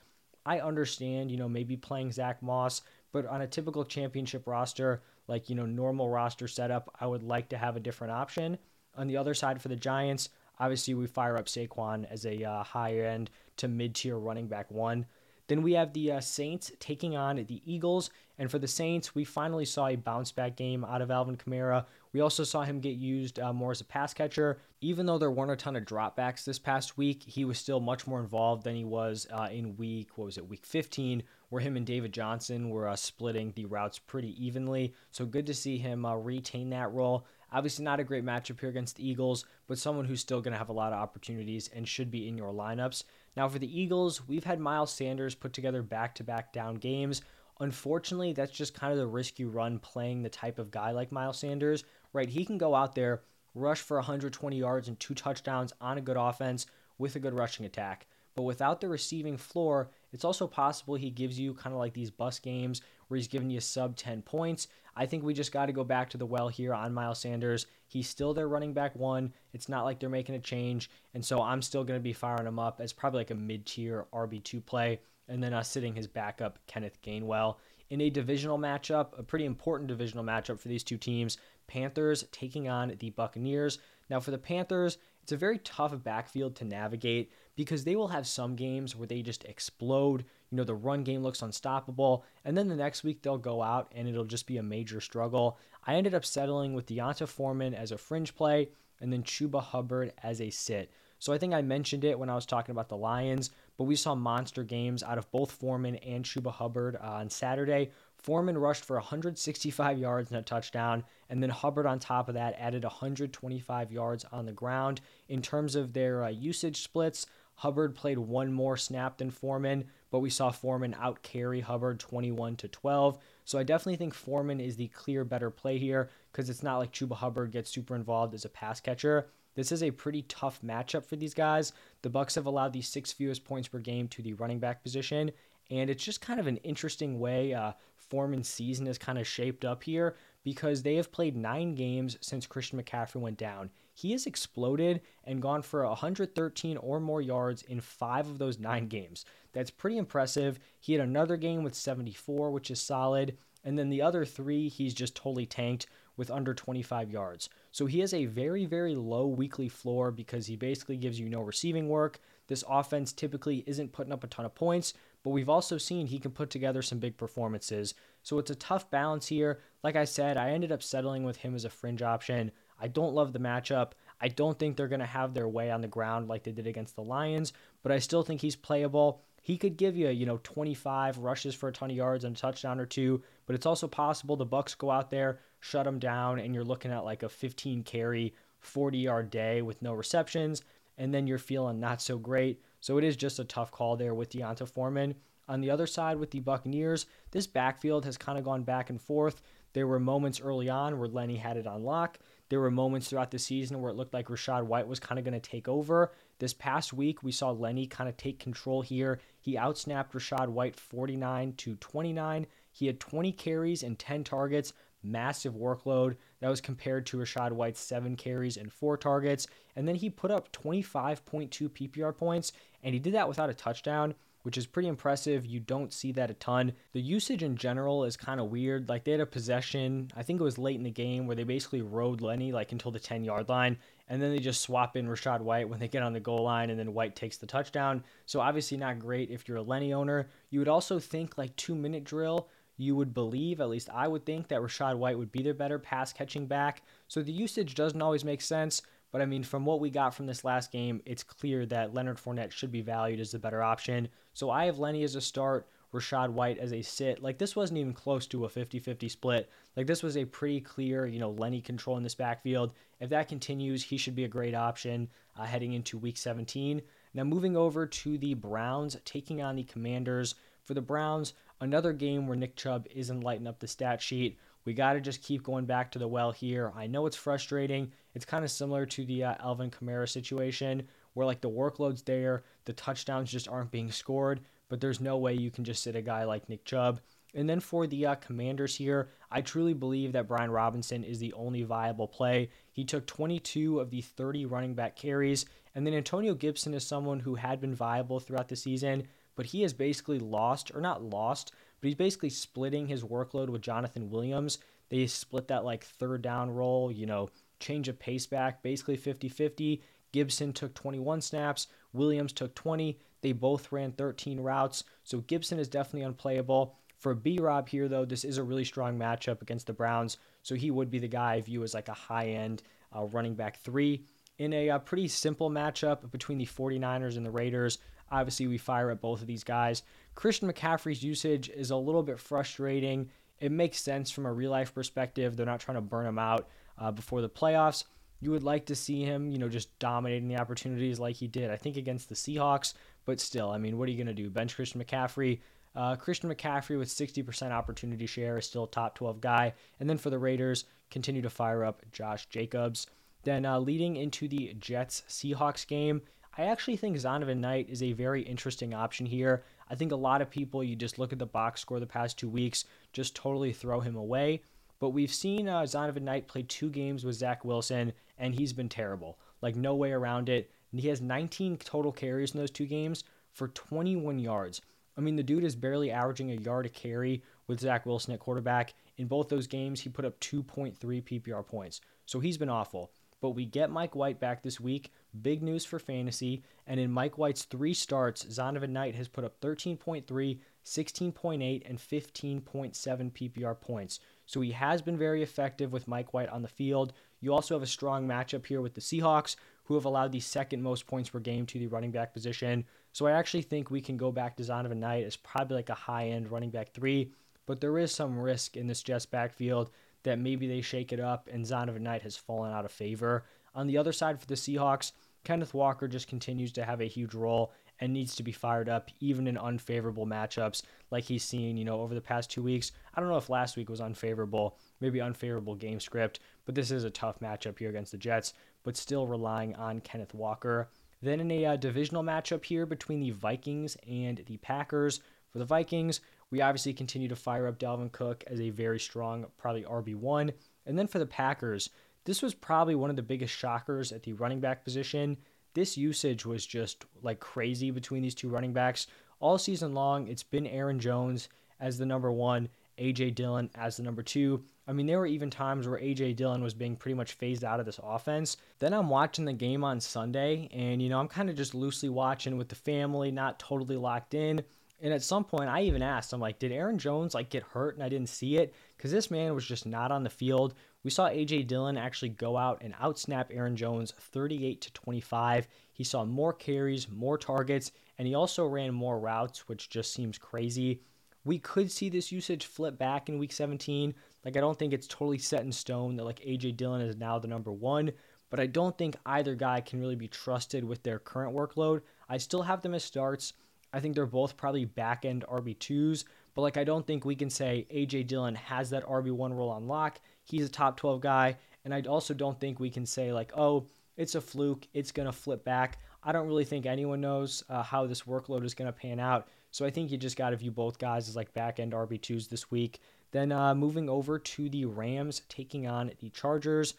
I 0.46 0.60
understand, 0.60 1.32
you 1.32 1.38
know, 1.38 1.50
maybe 1.50 1.78
playing 1.78 2.12
Zach 2.12 2.42
Moss, 2.42 2.82
but 3.12 3.26
on 3.26 3.42
a 3.42 3.48
typical 3.48 3.86
championship 3.86 4.48
roster, 4.48 5.02
like, 5.28 5.50
you 5.50 5.56
know, 5.56 5.66
normal 5.66 6.10
roster 6.10 6.48
setup, 6.48 6.94
I 7.00 7.08
would 7.08 7.24
like 7.24 7.50
to 7.50 7.58
have 7.58 7.76
a 7.76 7.80
different 7.80 8.14
option. 8.14 8.58
On 8.96 9.08
the 9.08 9.18
other 9.18 9.34
side 9.34 9.62
for 9.62 9.68
the 9.68 9.76
Giants, 9.76 10.30
Obviously, 10.60 10.94
we 10.94 11.08
fire 11.08 11.38
up 11.38 11.46
Saquon 11.46 12.06
as 12.12 12.26
a 12.26 12.44
uh, 12.44 12.64
high 12.64 13.00
end 13.00 13.30
to 13.58 13.68
mid 13.68 13.96
tier 13.96 14.18
running 14.18 14.48
back 14.48 14.70
one. 14.70 15.06
Then 15.50 15.64
we 15.64 15.74
have 15.74 15.94
the 15.94 16.12
uh, 16.14 16.22
Saints 16.22 16.72
taking 16.80 17.18
on 17.18 17.38
the 17.38 17.62
Eagles. 17.66 18.12
And 18.38 18.50
for 18.50 18.60
the 18.60 18.68
Saints, 18.68 19.16
we 19.16 19.26
finally 19.26 19.66
saw 19.66 19.88
a 19.88 19.96
bounce 19.98 20.32
back 20.32 20.56
game 20.56 20.86
out 20.86 21.02
of 21.02 21.12
Alvin 21.12 21.36
Kamara. 21.36 21.86
We 22.14 22.22
also 22.22 22.44
saw 22.44 22.62
him 22.62 22.80
get 22.80 22.96
used 22.96 23.40
uh, 23.40 23.52
more 23.52 23.72
as 23.72 23.82
a 23.82 23.86
pass 23.86 24.14
catcher. 24.14 24.60
Even 24.80 25.08
though 25.08 25.18
there 25.18 25.32
weren't 25.32 25.52
a 25.52 25.56
ton 25.56 25.76
of 25.76 25.84
dropbacks 25.84 26.46
this 26.46 26.60
past 26.60 26.98
week, 26.98 27.24
he 27.24 27.46
was 27.46 27.58
still 27.58 27.80
much 27.80 28.06
more 28.06 28.22
involved 28.22 28.64
than 28.64 28.76
he 28.76 28.86
was 28.86 29.28
uh, 29.32 29.50
in 29.52 29.76
week, 29.76 30.18
what 30.18 30.26
was 30.26 30.38
it, 30.38 30.48
week 30.48 30.66
15, 30.66 31.24
where 31.50 31.62
him 31.62 31.76
and 31.76 31.86
David 31.86 32.14
Johnson 32.14 32.70
were 32.70 32.88
uh, 32.88 32.96
splitting 32.96 33.52
the 33.56 33.66
routes 33.66 33.98
pretty 33.98 34.34
evenly. 34.44 34.94
So 35.12 35.26
good 35.26 35.48
to 35.48 35.54
see 35.54 35.80
him 35.80 36.06
uh, 36.06 36.16
retain 36.16 36.70
that 36.70 36.94
role. 36.94 37.26
Obviously, 37.52 37.84
not 37.84 38.00
a 38.00 38.04
great 38.04 38.24
matchup 38.24 38.60
here 38.60 38.70
against 38.70 38.98
the 38.98 39.10
Eagles, 39.10 39.46
but 39.68 39.80
someone 39.80 40.06
who's 40.06 40.22
still 40.22 40.42
going 40.42 40.52
to 40.52 40.60
have 40.60 40.70
a 40.70 40.74
lot 40.74 40.94
of 40.94 41.00
opportunities 41.00 41.70
and 41.76 41.88
should 41.88 42.12
be 42.12 42.28
in 42.28 42.38
your 42.38 42.54
lineups. 42.54 43.04
Now, 43.40 43.48
for 43.48 43.58
the 43.58 43.80
Eagles, 43.80 44.28
we've 44.28 44.44
had 44.44 44.60
Miles 44.60 44.92
Sanders 44.92 45.34
put 45.34 45.54
together 45.54 45.82
back 45.82 46.14
to 46.16 46.26
back 46.26 46.52
down 46.52 46.76
games. 46.76 47.22
Unfortunately, 47.62 48.34
that's 48.34 48.52
just 48.52 48.74
kind 48.74 48.92
of 48.92 49.00
the 49.00 49.08
risk 49.08 49.40
you 49.40 49.48
run 49.48 49.80
playing 49.80 50.22
the 50.22 50.30
type 50.30 50.60
of 50.60 50.72
guy 50.72 50.92
like 50.92 51.10
Miles 51.10 51.40
Sanders, 51.40 51.86
right? 52.12 52.28
He 52.28 52.44
can 52.44 52.58
go 52.58 52.76
out 52.76 52.96
there, 52.96 53.22
rush 53.56 53.80
for 53.80 53.96
120 53.96 54.58
yards 54.58 54.90
and 54.90 55.00
two 55.00 55.14
touchdowns 55.14 55.72
on 55.80 55.98
a 55.98 56.02
good 56.02 56.18
offense 56.18 56.66
with 56.98 57.16
a 57.16 57.20
good 57.22 57.34
rushing 57.34 57.66
attack. 57.66 58.08
But 58.36 58.44
without 58.44 58.82
the 58.82 58.90
receiving 58.90 59.38
floor, 59.38 59.90
it's 60.12 60.26
also 60.26 60.48
possible 60.48 60.96
he 60.96 61.10
gives 61.10 61.40
you 61.40 61.54
kind 61.54 61.74
of 61.74 61.80
like 61.80 61.94
these 61.94 62.12
bus 62.12 62.40
games 62.40 62.82
where 63.08 63.18
he's 63.18 63.28
giving 63.28 63.50
you 63.50 63.60
sub 63.60 63.96
10 63.96 64.22
points. 64.22 64.68
I 64.96 65.06
think 65.06 65.24
we 65.24 65.34
just 65.34 65.52
got 65.52 65.68
to 65.68 65.72
go 65.74 65.84
back 65.84 66.10
to 66.10 66.18
the 66.18 66.26
well 66.26 66.48
here 66.48 66.74
on 66.74 66.94
Miles 66.94 67.20
Sanders. 67.20 67.66
He's 67.88 68.10
still 68.10 68.34
their 68.34 68.48
running 68.48 68.74
back 68.74 68.96
one. 68.96 69.34
It's 69.54 69.70
not 69.70 69.86
like 69.86 70.00
they're 70.00 70.10
making 70.10 70.36
a 70.36 70.40
change. 70.40 70.90
And 71.14 71.24
so 71.24 71.42
I'm 71.42 71.62
still 71.62 71.84
going 71.84 72.00
to 72.00 72.04
be 72.04 72.14
firing 72.14 72.48
him 72.48 72.60
up 72.60 72.82
as 72.82 72.94
probably 72.94 73.20
like 73.20 73.32
a 73.32 73.36
mid 73.36 73.66
tier 73.66 74.08
RB2 74.14 74.66
play. 74.66 75.00
And 75.28 75.44
then 75.44 75.54
uh, 75.54 75.64
sitting 75.64 75.96
his 75.96 76.08
backup, 76.08 76.60
Kenneth 76.68 77.02
Gainwell. 77.02 77.56
in 77.90 78.02
a 78.02 78.10
divisional 78.10 78.58
matchup, 78.58 79.18
a 79.18 79.24
pretty 79.24 79.46
important 79.46 79.88
divisional 79.88 80.24
matchup 80.24 80.60
for 80.60 80.68
these 80.68 80.84
two 80.84 80.98
teams. 80.98 81.38
Panthers 81.68 82.26
taking 82.32 82.68
on 82.68 82.96
the 83.00 83.12
Buccaneers. 83.12 83.80
Now, 84.10 84.20
for 84.20 84.32
the 84.32 84.38
Panthers, 84.38 84.98
it's 85.24 85.32
a 85.32 85.38
very 85.38 85.60
tough 85.60 86.04
backfield 86.04 86.56
to 86.58 86.66
navigate 86.66 87.32
because 87.60 87.84
they 87.84 87.98
will 87.98 88.08
have 88.08 88.26
some 88.26 88.56
games 88.56 88.96
where 88.96 89.06
they 89.06 89.22
just 89.22 89.44
explode. 89.44 90.24
You 90.50 90.56
know, 90.56 90.64
the 90.64 90.74
run 90.74 91.04
game 91.04 91.22
looks 91.22 91.42
unstoppable, 91.42 92.24
and 92.46 92.58
then 92.58 92.70
the 92.70 92.76
next 92.78 93.04
week 93.04 93.22
they'll 93.22 93.38
go 93.38 93.62
out 93.62 93.92
and 93.94 94.08
it'll 94.08 94.24
just 94.24 94.48
be 94.48 94.56
a 94.56 94.64
major 94.64 95.02
struggle. 95.02 95.58
I 95.86 95.96
ended 95.96 96.16
up 96.16 96.24
settling 96.24 96.74
with 96.74 96.86
D'Onta 96.86 97.28
Foreman 97.28 97.74
as 97.74 97.92
a 97.92 97.98
fringe 97.98 98.34
play 98.34 98.70
and 99.02 99.12
then 99.12 99.24
Chuba 99.24 99.62
Hubbard 99.62 100.14
as 100.24 100.40
a 100.40 100.50
sit. 100.50 100.90
So 101.20 101.34
I 101.34 101.38
think 101.38 101.54
I 101.54 101.62
mentioned 101.62 102.06
it 102.06 102.18
when 102.18 102.30
I 102.30 102.36
was 102.36 102.46
talking 102.46 102.72
about 102.72 102.88
the 102.88 102.96
Lions, 102.96 103.50
but 103.78 103.84
we 103.84 103.98
saw 103.98 104.16
monster 104.16 104.64
games 104.64 105.04
out 105.04 105.18
of 105.18 105.30
both 105.32 105.52
Foreman 105.52 105.98
and 105.98 106.24
Chuba 106.24 106.54
Hubbard 106.54 106.96
uh, 106.96 107.16
on 107.16 107.30
Saturday. 107.30 107.92
Foreman 108.16 108.58
rushed 108.58 108.86
for 108.86 108.96
165 108.96 110.00
yards 110.00 110.32
and 110.32 110.40
a 110.40 110.44
touchdown, 110.44 111.04
and 111.30 111.44
then 111.44 111.50
Hubbard 111.50 111.86
on 111.86 112.00
top 112.00 112.30
of 112.30 112.36
that 112.36 112.56
added 112.58 112.84
125 112.84 113.92
yards 113.92 114.26
on 114.32 114.46
the 114.46 114.54
ground. 114.54 115.02
In 115.28 115.42
terms 115.42 115.76
of 115.76 115.92
their 115.92 116.24
uh, 116.24 116.30
usage 116.30 116.82
splits, 116.84 117.26
Hubbard 117.60 117.94
played 117.94 118.18
one 118.18 118.54
more 118.54 118.78
snap 118.78 119.18
than 119.18 119.32
Foreman, 119.32 119.84
but 120.12 120.20
we 120.20 120.30
saw 120.30 120.50
Foreman 120.50 120.96
out 120.98 121.22
carry 121.24 121.60
Hubbard 121.60 122.00
21 122.00 122.56
to 122.56 122.70
12. 122.70 123.18
So 123.44 123.60
I 123.60 123.64
definitely 123.64 123.98
think 123.98 124.14
Foreman 124.14 124.62
is 124.62 124.78
the 124.78 124.88
clear 124.88 125.26
better 125.26 125.50
play 125.50 125.78
here 125.78 126.10
because 126.32 126.50
it's 126.50 126.64
not 126.64 126.78
like 126.78 126.94
Chuba 126.94 127.18
Hubbard 127.18 127.52
gets 127.52 127.70
super 127.70 127.98
involved 127.98 128.34
as 128.34 128.46
a 128.46 128.50
pass 128.50 128.80
catcher. 128.80 129.28
This 129.56 129.74
is 129.74 129.84
a 129.84 129.92
pretty 129.92 130.22
tough 130.22 130.62
matchup 130.62 131.06
for 131.06 131.18
these 131.18 131.34
guys. 131.34 131.74
The 132.02 132.10
Bucks 132.10 132.36
have 132.36 132.46
allowed 132.46 132.72
the 132.72 132.82
six 132.82 133.12
fewest 133.12 133.44
points 133.44 133.68
per 133.68 133.80
game 133.80 134.08
to 134.08 134.22
the 134.22 134.32
running 134.36 134.60
back 134.60 134.82
position, 134.82 135.30
and 135.70 135.90
it's 135.90 136.06
just 136.06 136.22
kind 136.22 136.40
of 136.40 136.48
an 136.48 136.58
interesting 136.58 137.20
way 137.20 137.54
uh, 137.54 137.74
Foreman's 137.98 138.48
season 138.48 138.88
is 138.88 138.98
kind 138.98 139.20
of 139.20 139.28
shaped 139.28 139.66
up 139.66 139.84
here 139.84 140.16
because 140.46 140.82
they 140.82 140.96
have 140.96 141.12
played 141.12 141.36
nine 141.36 141.76
games 141.76 142.18
since 142.22 142.48
Christian 142.48 142.82
McCaffrey 142.82 143.20
went 143.20 143.38
down. 143.38 143.70
He 144.00 144.14
has 144.14 144.26
exploded 144.26 145.02
and 145.26 145.42
gone 145.42 145.62
for 145.62 145.86
113 145.86 146.78
or 146.78 147.02
more 147.02 147.22
yards 147.22 147.64
in 147.64 147.82
five 147.82 148.30
of 148.30 148.38
those 148.38 148.58
nine 148.58 148.88
games. 148.88 149.26
That's 149.52 149.72
pretty 149.72 149.98
impressive. 149.98 150.58
He 150.80 150.94
had 150.94 151.02
another 151.02 151.36
game 151.36 151.64
with 151.64 151.76
74, 151.76 152.50
which 152.50 152.72
is 152.72 152.80
solid. 152.80 153.36
And 153.66 153.78
then 153.78 153.90
the 153.90 154.02
other 154.02 154.24
three, 154.24 154.70
he's 154.70 154.94
just 154.94 155.16
totally 155.16 155.46
tanked 155.46 155.88
with 156.16 156.32
under 156.32 156.54
25 156.54 157.12
yards. 157.12 157.50
So 157.74 157.88
he 157.88 158.00
has 158.00 158.14
a 158.14 158.26
very, 158.26 158.66
very 158.66 158.96
low 158.96 159.28
weekly 159.28 159.68
floor 159.68 160.12
because 160.12 160.48
he 160.48 160.56
basically 160.56 160.96
gives 160.96 161.20
you 161.20 161.28
no 161.28 161.42
receiving 161.42 161.90
work. 161.90 162.22
This 162.48 162.64
offense 162.70 163.12
typically 163.12 163.66
isn't 163.68 163.92
putting 163.92 164.14
up 164.14 164.24
a 164.24 164.28
ton 164.28 164.46
of 164.46 164.56
points, 164.56 164.94
but 165.24 165.32
we've 165.32 165.50
also 165.50 165.78
seen 165.78 166.08
he 166.08 166.20
can 166.20 166.32
put 166.32 166.50
together 166.50 166.82
some 166.82 167.00
big 167.00 167.18
performances. 167.18 167.96
So 168.24 168.40
it's 168.40 168.50
a 168.50 168.56
tough 168.56 168.90
balance 168.90 169.28
here. 169.28 169.60
Like 169.84 169.98
I 169.98 170.06
said, 170.06 170.38
I 170.38 170.52
ended 170.52 170.72
up 170.72 170.84
settling 170.84 171.26
with 171.26 171.36
him 171.36 171.54
as 171.54 171.66
a 171.66 171.70
fringe 171.70 172.02
option. 172.02 172.52
I 172.80 172.88
don't 172.88 173.14
love 173.14 173.34
the 173.34 173.40
matchup. 173.40 173.92
I 174.22 174.28
don't 174.28 174.58
think 174.58 174.76
they're 174.76 174.88
going 174.88 175.00
to 175.00 175.06
have 175.06 175.34
their 175.34 175.48
way 175.48 175.72
on 175.72 175.82
the 175.82 175.88
ground 175.88 176.28
like 176.28 176.44
they 176.44 176.52
did 176.52 176.68
against 176.68 176.96
the 176.96 177.04
Lions, 177.04 177.54
but 177.84 177.92
I 177.92 178.00
still 178.00 178.24
think 178.24 178.42
he's 178.42 178.56
playable. 178.56 179.22
He 179.42 179.58
could 179.58 179.78
give 179.78 179.96
you, 179.96 180.10
you 180.10 180.26
know, 180.26 180.40
25 180.44 181.20
rushes 181.20 181.56
for 181.56 181.70
a 181.70 181.72
ton 181.72 181.90
of 181.90 181.96
yards 181.96 182.24
and 182.24 182.36
a 182.36 182.40
touchdown 182.40 182.80
or 182.80 182.86
two, 182.86 183.24
but 183.46 183.56
it's 183.56 183.66
also 183.66 183.88
possible 183.88 184.36
the 184.36 184.46
Bucks 184.46 184.76
go 184.76 184.92
out 184.92 185.10
there, 185.10 185.40
shut 185.60 185.88
him 185.88 186.00
down, 186.00 186.40
and 186.40 186.54
you're 186.54 186.64
looking 186.64 186.92
at 186.92 187.06
like 187.06 187.24
a 187.24 187.30
15 187.30 187.84
carry, 187.84 188.34
40 188.60 188.98
yard 188.98 189.30
day 189.30 189.62
with 189.62 189.82
no 189.82 189.94
receptions, 189.94 190.64
and 190.98 191.14
then 191.14 191.26
you're 191.26 191.38
feeling 191.38 191.80
not 191.80 192.02
so 192.02 192.18
great. 192.18 192.62
So 192.82 192.98
it 192.98 193.04
is 193.04 193.16
just 193.16 193.40
a 193.40 193.46
tough 193.46 193.72
call 193.72 193.96
there 193.96 194.14
with 194.14 194.30
D'Onta 194.30 194.68
Foreman. 194.68 195.16
On 195.48 195.62
the 195.62 195.72
other 195.72 195.88
side 195.88 196.20
with 196.20 196.32
the 196.32 196.42
Buccaneers, 196.42 197.08
this 197.32 197.48
backfield 197.48 198.06
has 198.06 198.18
kind 198.18 198.38
of 198.38 198.44
gone 198.44 198.64
back 198.64 198.90
and 198.90 199.02
forth. 199.02 199.42
There 199.74 199.88
were 199.88 200.00
moments 200.00 200.42
early 200.42 200.70
on 200.70 201.00
where 201.00 201.08
Lenny 201.08 201.38
had 201.38 201.58
it 201.58 201.68
on 201.68 201.84
lock. 201.84 202.20
There 202.50 202.60
were 202.60 202.72
moments 202.72 203.10
throughout 203.10 203.32
the 203.32 203.40
season 203.40 203.80
where 203.80 203.92
it 203.92 203.96
looked 203.96 204.14
like 204.14 204.28
Rachaad 204.28 204.66
White 204.66 204.88
was 204.88 205.00
kind 205.00 205.20
of 205.20 205.26
going 205.26 205.40
to 205.40 205.50
take 205.50 205.68
over. 205.68 206.12
This 206.40 206.54
past 206.54 206.94
week, 206.94 207.22
we 207.22 207.32
saw 207.32 207.52
Lenny 207.52 207.86
kind 207.86 208.10
of 208.10 208.18
take 208.18 208.40
control 208.40 208.82
here. 208.82 209.20
He 209.40 209.56
outsnapped 209.56 210.12
Rachaad 210.12 210.50
White 210.50 210.76
49 210.76 211.54
to 211.58 211.76
29. 211.76 212.48
He 212.72 212.88
had 212.88 213.00
20 213.00 213.32
carries 213.34 213.84
and 213.84 214.00
10 214.00 214.24
targets, 214.24 214.74
massive 215.04 215.54
workload. 215.54 216.16
That 216.40 216.50
was 216.50 216.62
compared 216.62 217.06
to 217.08 217.18
Rachaad 217.18 217.52
White's 217.52 217.80
7 217.80 218.16
carries 218.16 218.58
and 218.58 218.74
4 218.74 218.98
targets. 218.98 219.48
And 219.76 219.88
then 219.88 219.96
he 219.96 220.10
put 220.10 220.32
up 220.32 220.52
25.2 220.52 221.70
PPR 221.70 222.18
points, 222.18 222.52
and 222.84 222.94
he 222.94 223.00
did 223.00 223.14
that 223.14 223.30
without 223.30 223.50
a 223.50 223.54
touchdown 223.54 224.16
which 224.44 224.58
is 224.58 224.66
pretty 224.66 224.88
impressive. 224.88 225.46
You 225.46 225.60
don't 225.60 225.94
see 225.94 226.12
that 226.14 226.32
a 226.32 226.34
ton. 226.36 226.74
The 226.94 227.02
usage 227.02 227.44
in 227.44 227.56
general 227.56 228.04
is 228.04 228.18
kind 228.18 228.40
of 228.40 228.50
weird. 228.50 228.90
Like 228.90 229.04
they 229.04 229.12
had 229.12 229.22
a 229.22 229.26
possession, 229.26 230.12
I 230.16 230.24
think 230.24 230.40
it 230.40 230.44
was 230.44 230.58
late 230.58 230.78
in 230.78 230.84
the 230.84 230.92
game, 230.92 231.28
where 231.28 231.36
they 231.36 231.44
basically 231.44 231.82
rode 231.82 232.22
Lenny 232.22 232.52
like 232.52 232.72
until 232.72 232.92
the 232.92 233.00
10 233.00 233.24
yard 233.24 233.50
line, 233.50 233.78
and 234.08 234.22
then 234.22 234.32
they 234.32 234.40
just 234.40 234.62
swap 234.62 234.96
in 234.96 235.08
Rachaad 235.08 235.42
White 235.42 235.70
when 235.70 235.80
they 235.80 235.88
get 235.88 236.04
on 236.04 236.14
the 236.14 236.20
goal 236.20 236.44
line, 236.44 236.70
and 236.70 236.80
then 236.80 236.94
White 236.94 237.16
takes 237.16 237.38
the 237.38 237.48
touchdown. 237.48 238.04
So 238.26 238.40
obviously 238.40 238.78
not 238.78 239.00
great 239.00 239.30
if 239.30 239.48
you're 239.48 239.58
a 239.58 239.62
Lenny 239.62 239.94
owner. 239.94 240.30
You 240.50 240.60
would 240.60 240.68
also 240.68 241.00
think 241.00 241.38
like 241.38 241.56
two 241.56 241.76
minute 241.76 242.04
drill. 242.04 242.50
You 242.78 242.96
would 242.96 243.14
believe, 243.14 243.60
at 243.60 243.68
least 243.68 243.90
I 243.94 244.08
would 244.08 244.26
think, 244.26 244.48
that 244.48 244.62
Rachaad 244.62 244.98
White 244.98 245.18
would 245.18 245.34
be 245.34 245.44
their 245.44 245.54
better 245.54 245.78
pass 245.78 246.14
catching 246.14 246.48
back. 246.48 246.82
So 247.10 247.22
the 247.22 247.32
usage 247.32 247.76
doesn't 247.76 248.02
always 248.02 248.24
make 248.24 248.42
sense. 248.42 248.82
But 249.12 249.22
I 249.22 249.26
mean, 249.26 249.44
from 249.44 249.66
what 249.66 249.80
we 249.80 249.90
got 249.90 250.14
from 250.14 250.28
this 250.28 250.44
last 250.44 250.72
game, 250.72 251.02
it's 251.06 251.24
clear 251.24 251.66
that 251.68 251.94
Leonard 251.94 252.18
Fournette 252.18 252.52
should 252.52 252.72
be 252.72 252.82
valued 252.82 253.20
as 253.20 253.32
the 253.32 253.40
better 253.40 253.64
option. 253.64 254.08
So 254.34 254.50
I 254.50 254.66
have 254.66 254.80
Lenny 254.80 255.04
as 255.04 255.16
a 255.16 255.22
start, 255.22 255.68
Rachaad 255.94 256.30
White 256.30 256.60
as 256.60 256.74
a 256.74 256.82
sit. 256.82 257.22
Like 257.22 257.38
this 257.38 257.56
wasn't 257.56 257.80
even 257.80 257.94
close 257.94 258.28
to 258.28 258.46
a 258.46 258.50
50-50 258.50 259.10
split. 259.10 259.50
Like 259.76 259.88
this 259.88 260.04
was 260.04 260.18
a 260.18 260.26
pretty 260.26 260.62
clear, 260.62 261.08
you 261.08 261.20
know, 261.20 261.32
Lenny 261.32 261.62
control 261.62 261.98
in 261.98 262.04
this 262.04 262.16
backfield. 262.16 262.72
If 263.00 263.10
that 263.10 263.28
continues, 263.28 263.84
he 263.84 263.98
should 263.98 264.16
be 264.16 264.26
a 264.26 264.30
great 264.30 264.54
option 264.54 265.10
uh, 265.36 265.46
heading 265.46 265.74
into 265.74 265.98
week 265.98 266.18
17. 266.18 266.82
Now 267.14 267.24
moving 267.24 267.58
over 267.58 267.88
to 267.88 268.18
the 268.18 268.36
Browns 268.36 268.96
taking 269.06 269.42
on 269.42 269.56
the 269.56 269.64
Commanders. 269.64 270.36
For 270.66 270.76
the 270.76 270.82
Browns, 270.82 271.34
another 271.62 271.94
game 271.94 272.28
where 272.28 272.38
Nick 272.38 272.56
Chubb 272.56 272.86
isn't 272.94 273.22
lighting 273.22 273.48
up 273.48 273.60
the 273.60 273.68
stat 273.68 274.04
sheet. 274.04 274.38
We 274.70 274.76
got 274.76 274.94
to 274.94 275.02
just 275.02 275.24
keep 275.24 275.42
going 275.42 275.66
back 275.66 275.92
to 275.94 275.98
the 275.98 276.08
well 276.08 276.32
here. 276.32 276.72
I 276.76 276.86
know 276.86 277.08
it's 277.08 277.18
frustrating. 277.18 277.92
It's 278.14 278.24
kind 278.24 278.46
of 278.46 278.52
similar 278.52 278.86
to 278.86 279.04
the 279.04 279.24
uh, 279.24 279.34
Alvin 279.40 279.72
Kamara 279.72 280.08
situation 280.08 280.88
where 281.16 281.26
like 281.26 281.42
the 281.42 281.50
workload's 281.50 282.04
there, 282.04 282.44
the 282.66 282.74
touchdowns 282.74 283.32
just 283.32 283.48
aren't 283.48 283.72
being 283.72 283.92
scored, 283.92 284.42
but 284.68 284.80
there's 284.80 285.02
no 285.02 285.18
way 285.18 285.34
you 285.34 285.50
can 285.50 285.64
just 285.64 285.82
sit 285.82 285.96
a 285.96 286.04
guy 286.04 286.24
like 286.24 286.48
Nick 286.48 286.66
Chubb. 286.66 287.00
And 287.34 287.50
then 287.50 287.60
for 287.60 287.88
the 287.88 288.06
uh, 288.06 288.16
Commanders 288.18 288.76
here, 288.76 289.10
I 289.32 289.42
truly 289.42 289.74
believe 289.74 290.12
that 290.12 290.28
Brian 290.28 290.52
Robinson 290.52 291.04
is 291.04 291.18
the 291.18 291.34
only 291.34 291.64
viable 291.64 292.08
play. 292.08 292.52
He 292.72 292.86
took 292.86 293.08
22 293.08 293.80
of 293.80 293.90
the 293.90 294.02
30 294.02 294.46
running 294.46 294.76
back 294.76 294.96
carries, 294.96 295.48
and 295.74 295.84
then 295.84 295.96
Antonio 295.96 296.36
Gibson 296.36 296.76
is 296.76 296.86
someone 296.86 297.22
who 297.22 297.34
had 297.34 297.60
been 297.60 297.74
viable 297.74 298.20
throughout 298.20 298.50
the 298.50 298.56
season, 298.56 299.08
but 299.36 299.48
he 299.48 299.64
has 299.64 299.74
basically 299.74 300.20
lost, 300.20 300.70
or 300.76 300.80
not 300.80 301.02
lost, 301.02 301.54
but 301.80 301.88
he's 301.88 301.96
basically 301.96 302.30
splitting 302.30 302.88
his 302.88 303.04
workload 303.04 303.50
with 303.50 303.62
Jonathan 303.62 304.10
Williams. 304.10 304.60
They 304.90 305.06
split 305.08 305.48
that 305.48 305.66
like 305.66 305.84
third 305.84 306.22
down 306.22 306.52
role, 306.52 306.92
you 306.92 307.06
know, 307.06 307.30
change 307.60 307.88
of 307.88 308.00
pace 308.00 308.26
back, 308.26 308.64
basically 308.64 308.98
50 308.98 309.30
50. 309.30 309.82
Gibson 310.12 310.54
took 310.54 310.74
21 310.74 311.22
snaps, 311.22 311.68
Williams 311.94 312.34
took 312.34 312.56
20. 312.56 312.98
They 313.22 313.32
both 313.34 313.72
ran 313.72 313.92
13 313.92 314.40
routes, 314.40 314.84
so 315.04 315.20
Gibson 315.20 315.60
is 315.60 315.68
definitely 315.68 316.04
unplayable. 316.04 316.76
For 316.98 317.14
B 317.14 317.38
Rob 317.40 317.70
here, 317.70 317.88
though, 317.88 318.06
this 318.06 318.24
is 318.24 318.38
a 318.38 318.44
really 318.44 318.66
strong 318.66 318.98
matchup 318.98 319.42
against 319.42 319.68
the 319.68 319.74
Browns, 319.74 320.18
so 320.42 320.56
he 320.56 320.72
would 320.72 320.90
be 320.90 321.00
the 321.00 321.08
guy 321.08 321.34
I 321.34 321.42
view 321.42 321.64
as 321.64 321.74
like 321.74 321.90
a 321.90 321.94
high 321.94 322.28
end 322.28 322.64
uh, 322.96 323.06
running 323.06 323.36
back 323.36 323.60
three. 323.60 324.04
In 324.38 324.54
a, 324.54 324.68
a 324.68 324.76
uh, 324.76 324.80
pretty 324.80 325.08
simple 325.08 325.50
matchup 325.50 326.10
between 326.12 326.38
the 326.38 326.46
49ers 326.46 327.18
and 327.18 327.26
the 327.26 327.32
Raiders, 327.32 327.78
obviously 328.12 328.48
we 328.48 328.58
fire 328.58 328.90
at 328.92 329.02
both 329.02 329.22
of 329.22 329.28
these 329.28 329.44
guys. 329.44 329.84
Christian 330.16 330.52
McCaffrey's 330.52 331.04
usage 331.04 331.50
is 331.50 331.72
a 331.72 331.76
little 331.76 332.04
bit 332.04 332.20
frustrating. 332.20 333.10
It 333.40 333.52
makes 333.52 333.82
sense 333.82 334.12
from 334.12 334.26
a 334.26 334.34
real 334.34 334.52
life 334.52 334.74
perspective. 334.74 335.36
They're 335.36 335.46
not 335.46 335.62
trying 335.62 335.76
to 335.76 335.82
burn 335.82 336.06
him 336.06 336.20
out 336.20 336.50
uh, 336.78 336.92
before 336.92 337.22
the 337.22 337.30
playoffs. 337.30 337.86
You 338.20 338.32
would 338.32 338.44
like 338.44 338.66
to 338.66 338.76
see 338.76 339.04
him, 339.04 339.32
you 339.32 339.38
know, 339.38 339.48
just 339.48 339.78
dominating 339.80 340.28
the 340.28 340.38
opportunities 340.38 341.00
like 341.00 341.16
he 341.16 341.28
did, 341.28 341.50
I 341.50 341.56
think, 341.56 341.78
against 341.78 342.10
the 342.10 342.16
Seahawks. 342.16 342.74
But 343.06 343.22
still, 343.22 343.50
I 343.50 343.58
mean, 343.58 343.78
what 343.78 343.88
are 343.88 343.92
you 343.92 343.98
going 343.98 344.14
to 344.14 344.14
do? 344.14 344.30
Bench 344.30 344.56
Christian 344.56 344.84
McCaffrey? 344.84 345.40
Uh, 345.76 345.96
Christian 345.96 346.30
McCaffrey 346.30 346.78
with 346.78 346.90
60% 346.90 347.52
opportunity 347.52 348.06
share 348.06 348.38
is 348.38 348.46
still 348.46 348.66
a 348.66 348.70
top 348.70 348.96
12 348.96 349.22
guy. 349.22 349.54
And 349.80 349.90
then 349.90 349.98
for 349.98 350.10
the 350.10 350.20
Raiders, 350.20 350.66
continue 350.90 351.22
to 351.22 351.30
fire 351.30 351.64
up 351.64 351.84
Josh 351.92 352.26
Jacobs. 352.26 352.88
Then 353.24 353.46
uh, 353.46 353.60
leading 353.60 353.96
into 353.96 354.28
the 354.28 354.54
Jets 354.60 355.04
Seahawks 355.08 355.66
game, 355.66 356.02
I 356.38 356.46
actually 356.46 356.78
think 356.78 356.98
Zonovan 356.98 357.40
Knight 357.40 357.70
is 357.70 357.84
a 357.84 357.94
very 357.94 358.22
interesting 358.22 358.74
option 358.74 359.06
here. 359.06 359.44
I 359.70 359.76
think 359.76 359.92
a 359.92 359.98
lot 359.98 360.22
of 360.22 360.30
people, 360.30 360.64
you 360.64 360.76
just 360.76 360.98
look 361.00 361.14
at 361.14 361.20
the 361.20 361.26
box 361.26 361.62
score 361.62 361.80
the 361.80 361.86
past 361.86 362.18
two 362.18 362.30
weeks, 362.30 362.66
just 362.92 363.16
totally 363.16 363.54
throw 363.54 363.80
him 363.80 363.96
away. 363.96 364.42
But 364.80 364.90
we've 364.90 365.14
seen 365.14 365.48
uh, 365.48 365.62
Zonovan 365.64 366.04
Knight 366.04 366.28
play 366.28 366.44
two 366.44 366.70
games 366.70 367.04
with 367.04 367.16
Zach 367.16 367.44
Wilson, 367.44 367.94
and 368.18 368.34
he's 368.34 368.54
been 368.54 368.70
terrible. 368.70 369.20
Like, 369.42 369.56
no 369.56 369.76
way 369.76 369.92
around 369.92 370.30
it. 370.30 370.52
And 370.72 370.80
he 370.80 370.88
has 370.88 371.02
19 371.02 371.58
total 371.58 371.92
carries 371.92 372.32
in 372.32 372.40
those 372.40 372.52
two 372.52 372.66
games 372.66 373.04
for 373.34 373.50
21 373.50 374.20
yards. 374.20 374.62
I 374.98 375.02
mean, 375.02 375.16
the 375.16 375.24
dude 375.24 375.44
is 375.44 375.56
barely 375.56 375.92
averaging 375.92 376.32
a 376.32 376.36
yard 376.36 376.66
a 376.66 376.70
carry 376.70 377.24
with 377.48 377.60
Zach 377.60 377.86
Wilson 377.86 378.14
at 378.14 378.20
quarterback. 378.20 378.74
In 378.98 379.08
both 379.08 379.30
those 379.30 379.48
games, 379.48 379.80
he 379.82 379.90
put 379.90 380.06
up 380.06 380.20
2.3 380.20 380.76
PPR 380.78 381.46
points. 381.46 381.82
So 382.06 382.20
he's 382.20 382.38
been 382.38 382.50
awful. 382.50 382.92
But 383.22 383.32
we 383.32 383.46
get 383.46 383.70
Mike 383.70 383.96
White 383.96 384.20
back 384.20 384.44
this 384.44 384.60
week. 384.60 384.92
Big 385.22 385.42
news 385.42 385.66
for 385.66 385.80
fantasy. 385.80 386.44
And 386.68 386.80
in 386.80 386.92
Mike 386.92 387.18
White's 387.18 387.44
three 387.44 387.74
starts, 387.74 388.26
Zonovan 388.26 388.70
Knight 388.70 388.96
has 388.96 389.08
put 389.08 389.24
up 389.24 389.40
13.3, 389.42 390.40
16.8, 390.66 391.70
and 391.70 391.80
15.7 391.80 393.12
PPR 393.12 393.60
points. 393.60 394.00
So 394.26 394.42
he 394.42 394.52
has 394.52 394.82
been 394.82 394.98
very 394.98 395.24
effective 395.24 395.74
with 395.74 395.88
Mike 395.88 396.14
White 396.14 396.30
on 396.30 396.42
the 396.42 396.48
field. 396.48 396.94
You 397.22 397.34
also 397.34 397.56
have 397.56 397.64
a 397.64 397.68
strong 397.68 398.08
matchup 398.08 398.46
here 398.46 398.62
with 398.62 398.76
the 398.76 398.82
Seahawks, 398.82 399.36
who 399.64 399.76
have 399.76 399.86
allowed 399.86 400.12
the 400.12 400.20
second 400.20 400.62
most 400.62 400.88
points 400.88 401.10
per 401.10 401.20
game 401.20 401.46
to 401.48 401.60
the 401.60 401.68
running 401.68 401.92
back 401.92 402.14
position. 402.14 402.66
So 402.92 403.06
I 403.06 403.12
actually 403.12 403.44
think 403.44 403.70
we 403.70 403.82
can 403.82 403.98
go 403.98 404.12
back 404.12 404.36
to 404.38 404.44
Zonovan 404.44 404.78
Knight 404.78 405.06
as 405.06 405.16
probably 405.16 405.58
like 405.58 405.70
a 405.70 405.76
high 405.76 406.10
end 406.10 406.32
running 406.32 406.50
back 406.50 406.74
three. 406.74 407.12
But 407.46 407.62
there 407.62 407.78
is 407.78 407.92
some 407.92 408.20
risk 408.20 408.58
in 408.58 408.68
this 408.68 408.84
Jets 408.84 409.06
backfield 409.06 409.72
that 410.04 410.20
maybe 410.20 410.48
they 410.48 410.62
shake 410.62 410.94
it 410.94 411.00
up 411.00 411.28
and 411.32 411.46
Zonovan 411.46 411.82
Knight 411.82 412.04
has 412.04 412.16
fallen 412.18 412.52
out 412.52 412.66
of 412.66 412.72
favor. 412.72 413.26
On 413.56 413.68
the 413.68 413.78
other 413.78 413.92
side 413.92 414.20
for 414.20 414.26
the 414.28 414.36
Seahawks, 414.36 414.92
Kenneth 415.24 415.54
Walker 415.54 415.88
just 415.88 416.08
continues 416.08 416.52
to 416.54 416.64
have 416.64 416.82
a 416.82 416.86
huge 416.86 417.14
role 417.14 417.52
and 417.80 417.94
needs 417.94 418.16
to 418.16 418.24
be 418.24 418.32
fired 418.32 418.70
up 418.70 418.90
even 419.00 419.28
in 419.28 419.38
unfavorable 419.38 420.06
matchups 420.06 420.64
like 420.92 421.04
he's 421.04 421.24
seen, 421.24 421.58
you 421.58 421.66
know, 421.66 421.82
over 421.82 421.94
the 421.94 422.02
past 422.02 422.30
2 422.32 422.44
weeks. 422.44 422.72
I 422.94 423.00
don't 423.00 423.10
know 423.10 423.18
if 423.18 423.30
last 423.30 423.56
week 423.58 423.70
was 423.70 423.82
unfavorable, 423.82 424.58
maybe 424.82 425.02
unfavorable 425.02 425.56
game 425.56 425.80
script, 425.80 426.20
but 426.46 426.56
this 426.56 426.72
is 426.72 426.84
a 426.84 426.90
tough 426.90 427.20
matchup 427.20 427.58
here 427.60 427.70
against 427.70 427.92
the 427.92 427.98
Jets, 427.98 428.34
but 428.64 428.76
still 428.76 429.08
relying 429.08 429.56
on 429.56 429.82
Kenneth 429.82 430.14
Walker. 430.14 430.70
Then 431.02 431.22
in 431.22 431.32
a 431.32 431.46
uh, 431.46 431.56
divisional 431.56 432.04
matchup 432.04 432.44
here 432.44 432.66
between 432.66 433.00
the 433.00 433.12
Vikings 433.12 433.78
and 433.88 434.22
the 434.26 434.38
Packers, 434.38 435.00
for 435.32 435.40
the 435.40 435.46
Vikings, 435.46 436.02
we 436.32 436.42
obviously 436.42 436.74
continue 436.74 437.08
to 437.08 437.16
fire 437.16 437.48
up 437.48 437.60
Dalvin 437.60 437.92
Cook 437.92 438.24
as 438.28 438.42
a 438.42 438.50
very 438.50 438.80
strong, 438.80 439.26
probably 439.38 439.64
RB1. 439.64 440.34
And 440.66 440.78
then 440.78 440.88
for 440.88 441.00
the 441.00 441.06
Packers, 441.06 441.70
this 442.06 442.22
was 442.22 442.34
probably 442.34 442.76
one 442.76 442.90
of 442.90 442.96
the 442.96 443.02
biggest 443.02 443.34
shockers 443.34 443.92
at 443.92 444.04
the 444.04 444.14
running 444.14 444.40
back 444.40 444.64
position. 444.64 445.18
This 445.54 445.78
usage 445.78 446.26
was 446.26 446.46
just 446.46 446.86
like 447.02 447.20
crazy 447.20 447.72
between 447.72 448.02
these 448.02 448.16
two 448.16 448.30
running 448.30 448.54
backs. 448.54 448.88
All 449.20 449.38
season 449.38 449.74
long, 449.74 450.08
it's 450.08 450.24
been 450.24 450.48
Aaron 450.48 450.80
Jones 450.80 451.30
as 451.60 451.78
the 451.78 451.86
number 451.86 452.12
one, 452.12 452.50
AJ 452.78 453.16
Dillon 453.16 453.50
as 453.56 453.78
the 453.78 453.84
number 453.84 454.02
two. 454.02 454.44
I 454.68 454.72
mean, 454.72 454.86
there 454.86 455.00
were 455.00 455.08
even 455.08 455.32
times 455.32 455.68
where 455.68 455.80
AJ 455.80 456.16
Dillon 456.16 456.44
was 456.44 456.54
being 456.54 456.76
pretty 456.76 456.94
much 456.94 457.14
phased 457.14 457.44
out 457.44 457.60
of 457.60 457.66
this 457.66 457.80
offense. 457.84 458.38
Then 458.60 458.74
I'm 458.74 458.88
watching 458.88 459.26
the 459.26 459.34
game 459.34 459.64
on 459.64 459.80
Sunday, 459.80 460.48
and 460.54 460.82
you 460.82 460.90
know, 460.90 461.00
I'm 461.00 461.08
kind 461.08 461.30
of 461.30 461.36
just 461.36 461.56
loosely 461.56 461.90
watching 461.90 462.38
with 462.38 462.50
the 462.50 462.56
family, 462.56 463.12
not 463.12 463.40
totally 463.40 463.78
locked 463.78 464.14
in. 464.14 464.44
And 464.82 464.94
at 464.94 465.04
some 465.04 465.26
point, 465.26 465.50
I 465.50 465.64
even 465.64 465.82
asked, 465.82 466.14
I'm 466.14 466.22
like, 466.22 466.40
did 466.40 466.52
Aaron 466.52 466.78
Jones 466.78 467.14
like 467.14 467.30
get 467.30 467.44
hurt 467.44 467.76
and 467.76 467.84
I 467.84 467.90
didn't 467.90 468.10
see 468.10 468.38
it? 468.38 468.54
Because 468.78 468.92
this 468.92 469.12
man 469.12 469.36
was 469.36 469.46
just 469.46 469.66
not 469.66 469.92
on 469.92 470.04
the 470.04 470.10
field. 470.10 470.54
We 470.84 470.92
saw 470.92 471.10
AJ 471.10 471.48
Dillon 471.48 471.78
actually 471.78 472.10
go 472.10 472.38
out 472.38 472.62
and 472.62 472.74
outsnap 472.76 473.26
Aaron 473.32 473.58
Jones 473.58 473.94
38 474.00 474.62
to 474.62 474.72
25. 474.74 475.48
He 475.74 475.84
saw 475.84 476.06
more 476.06 476.32
carries, 476.32 476.90
more 476.90 477.18
targets, 477.18 477.72
and 477.98 478.08
he 478.08 478.16
also 478.16 478.46
ran 478.46 478.74
more 478.74 479.00
routes, 479.00 479.50
which 479.50 479.70
just 479.70 479.94
seems 479.94 480.18
crazy. 480.18 480.82
We 481.26 481.40
could 481.40 481.70
see 481.70 481.90
this 481.90 482.14
usage 482.14 482.46
flip 482.46 482.78
back 482.78 483.10
in 483.10 483.20
week 483.20 483.34
17. 483.34 483.94
Like, 484.24 484.38
I 484.38 484.40
don't 484.40 484.58
think 484.58 484.72
it's 484.72 484.88
totally 484.88 485.18
set 485.18 485.44
in 485.44 485.52
stone 485.52 485.98
that 485.98 486.06
like 486.06 486.22
AJ 486.22 486.56
Dillon 486.56 486.82
is 486.82 486.96
now 486.96 487.20
the 487.20 487.28
number 487.28 487.52
one, 487.52 487.92
but 488.30 488.40
I 488.40 488.46
don't 488.46 488.78
think 488.78 488.96
either 489.06 489.36
guy 489.36 489.60
can 489.60 489.82
really 489.82 489.96
be 489.96 490.08
trusted 490.08 490.64
with 490.64 490.84
their 490.84 491.00
current 491.00 491.36
workload. 491.36 491.82
I 492.08 492.18
still 492.18 492.44
have 492.44 492.62
them 492.62 492.74
as 492.74 492.84
starts. 492.86 493.34
I 493.74 493.80
think 493.80 493.96
they're 493.96 494.06
both 494.06 494.38
probably 494.38 494.66
back 494.66 495.06
end 495.06 495.26
RB2s, 495.30 496.06
but 496.36 496.42
like 496.42 496.58
I 496.58 496.64
don't 496.64 496.86
think 496.86 497.06
we 497.06 497.16
can 497.16 497.30
say 497.30 497.68
AJ 497.74 498.08
Dillon 498.08 498.36
has 498.36 498.70
that 498.72 498.86
RB1 498.86 499.36
role 499.36 499.50
on 499.50 499.68
lock. 499.68 500.00
He's 500.24 500.46
a 500.46 500.50
top 500.50 500.78
12 500.78 501.02
guy, 501.02 501.38
and 501.66 501.74
I 501.74 501.82
also 501.82 502.14
don't 502.14 502.40
think 502.40 502.60
we 502.60 502.70
can 502.70 502.86
say 502.86 503.12
like, 503.14 503.32
"Oh, 503.36 503.68
it's 503.98 504.16
a 504.16 504.22
fluke, 504.22 504.68
it's 504.74 504.92
going 504.92 505.08
to 505.08 505.12
flip 505.12 505.44
back." 505.44 505.80
I 506.04 506.12
don't 506.12 506.28
really 506.28 506.46
think 506.46 506.66
anyone 506.66 507.02
knows 507.02 507.44
uh, 507.50 507.62
how 507.62 507.86
this 507.86 508.04
workload 508.04 508.46
is 508.46 508.54
going 508.54 508.72
to 508.72 508.78
pan 508.78 509.00
out. 509.00 509.28
So 509.52 509.66
I 509.66 509.70
think 509.70 509.92
you 509.92 509.98
just 509.98 510.16
got 510.16 510.30
to 510.30 510.38
view 510.38 510.52
both 510.52 510.80
guys 510.80 511.10
as 511.10 511.16
like 511.16 511.34
back 511.34 511.60
end 511.60 511.74
RB2s 511.74 512.30
this 512.30 512.50
week. 512.50 512.80
Then 513.12 513.32
uh, 513.32 513.56
moving 513.56 513.90
over 513.90 514.20
to 514.20 514.50
the 514.50 514.66
Rams 514.66 515.24
taking 515.30 515.68
on 515.68 515.92
the 516.00 516.10
Chargers. 516.10 516.76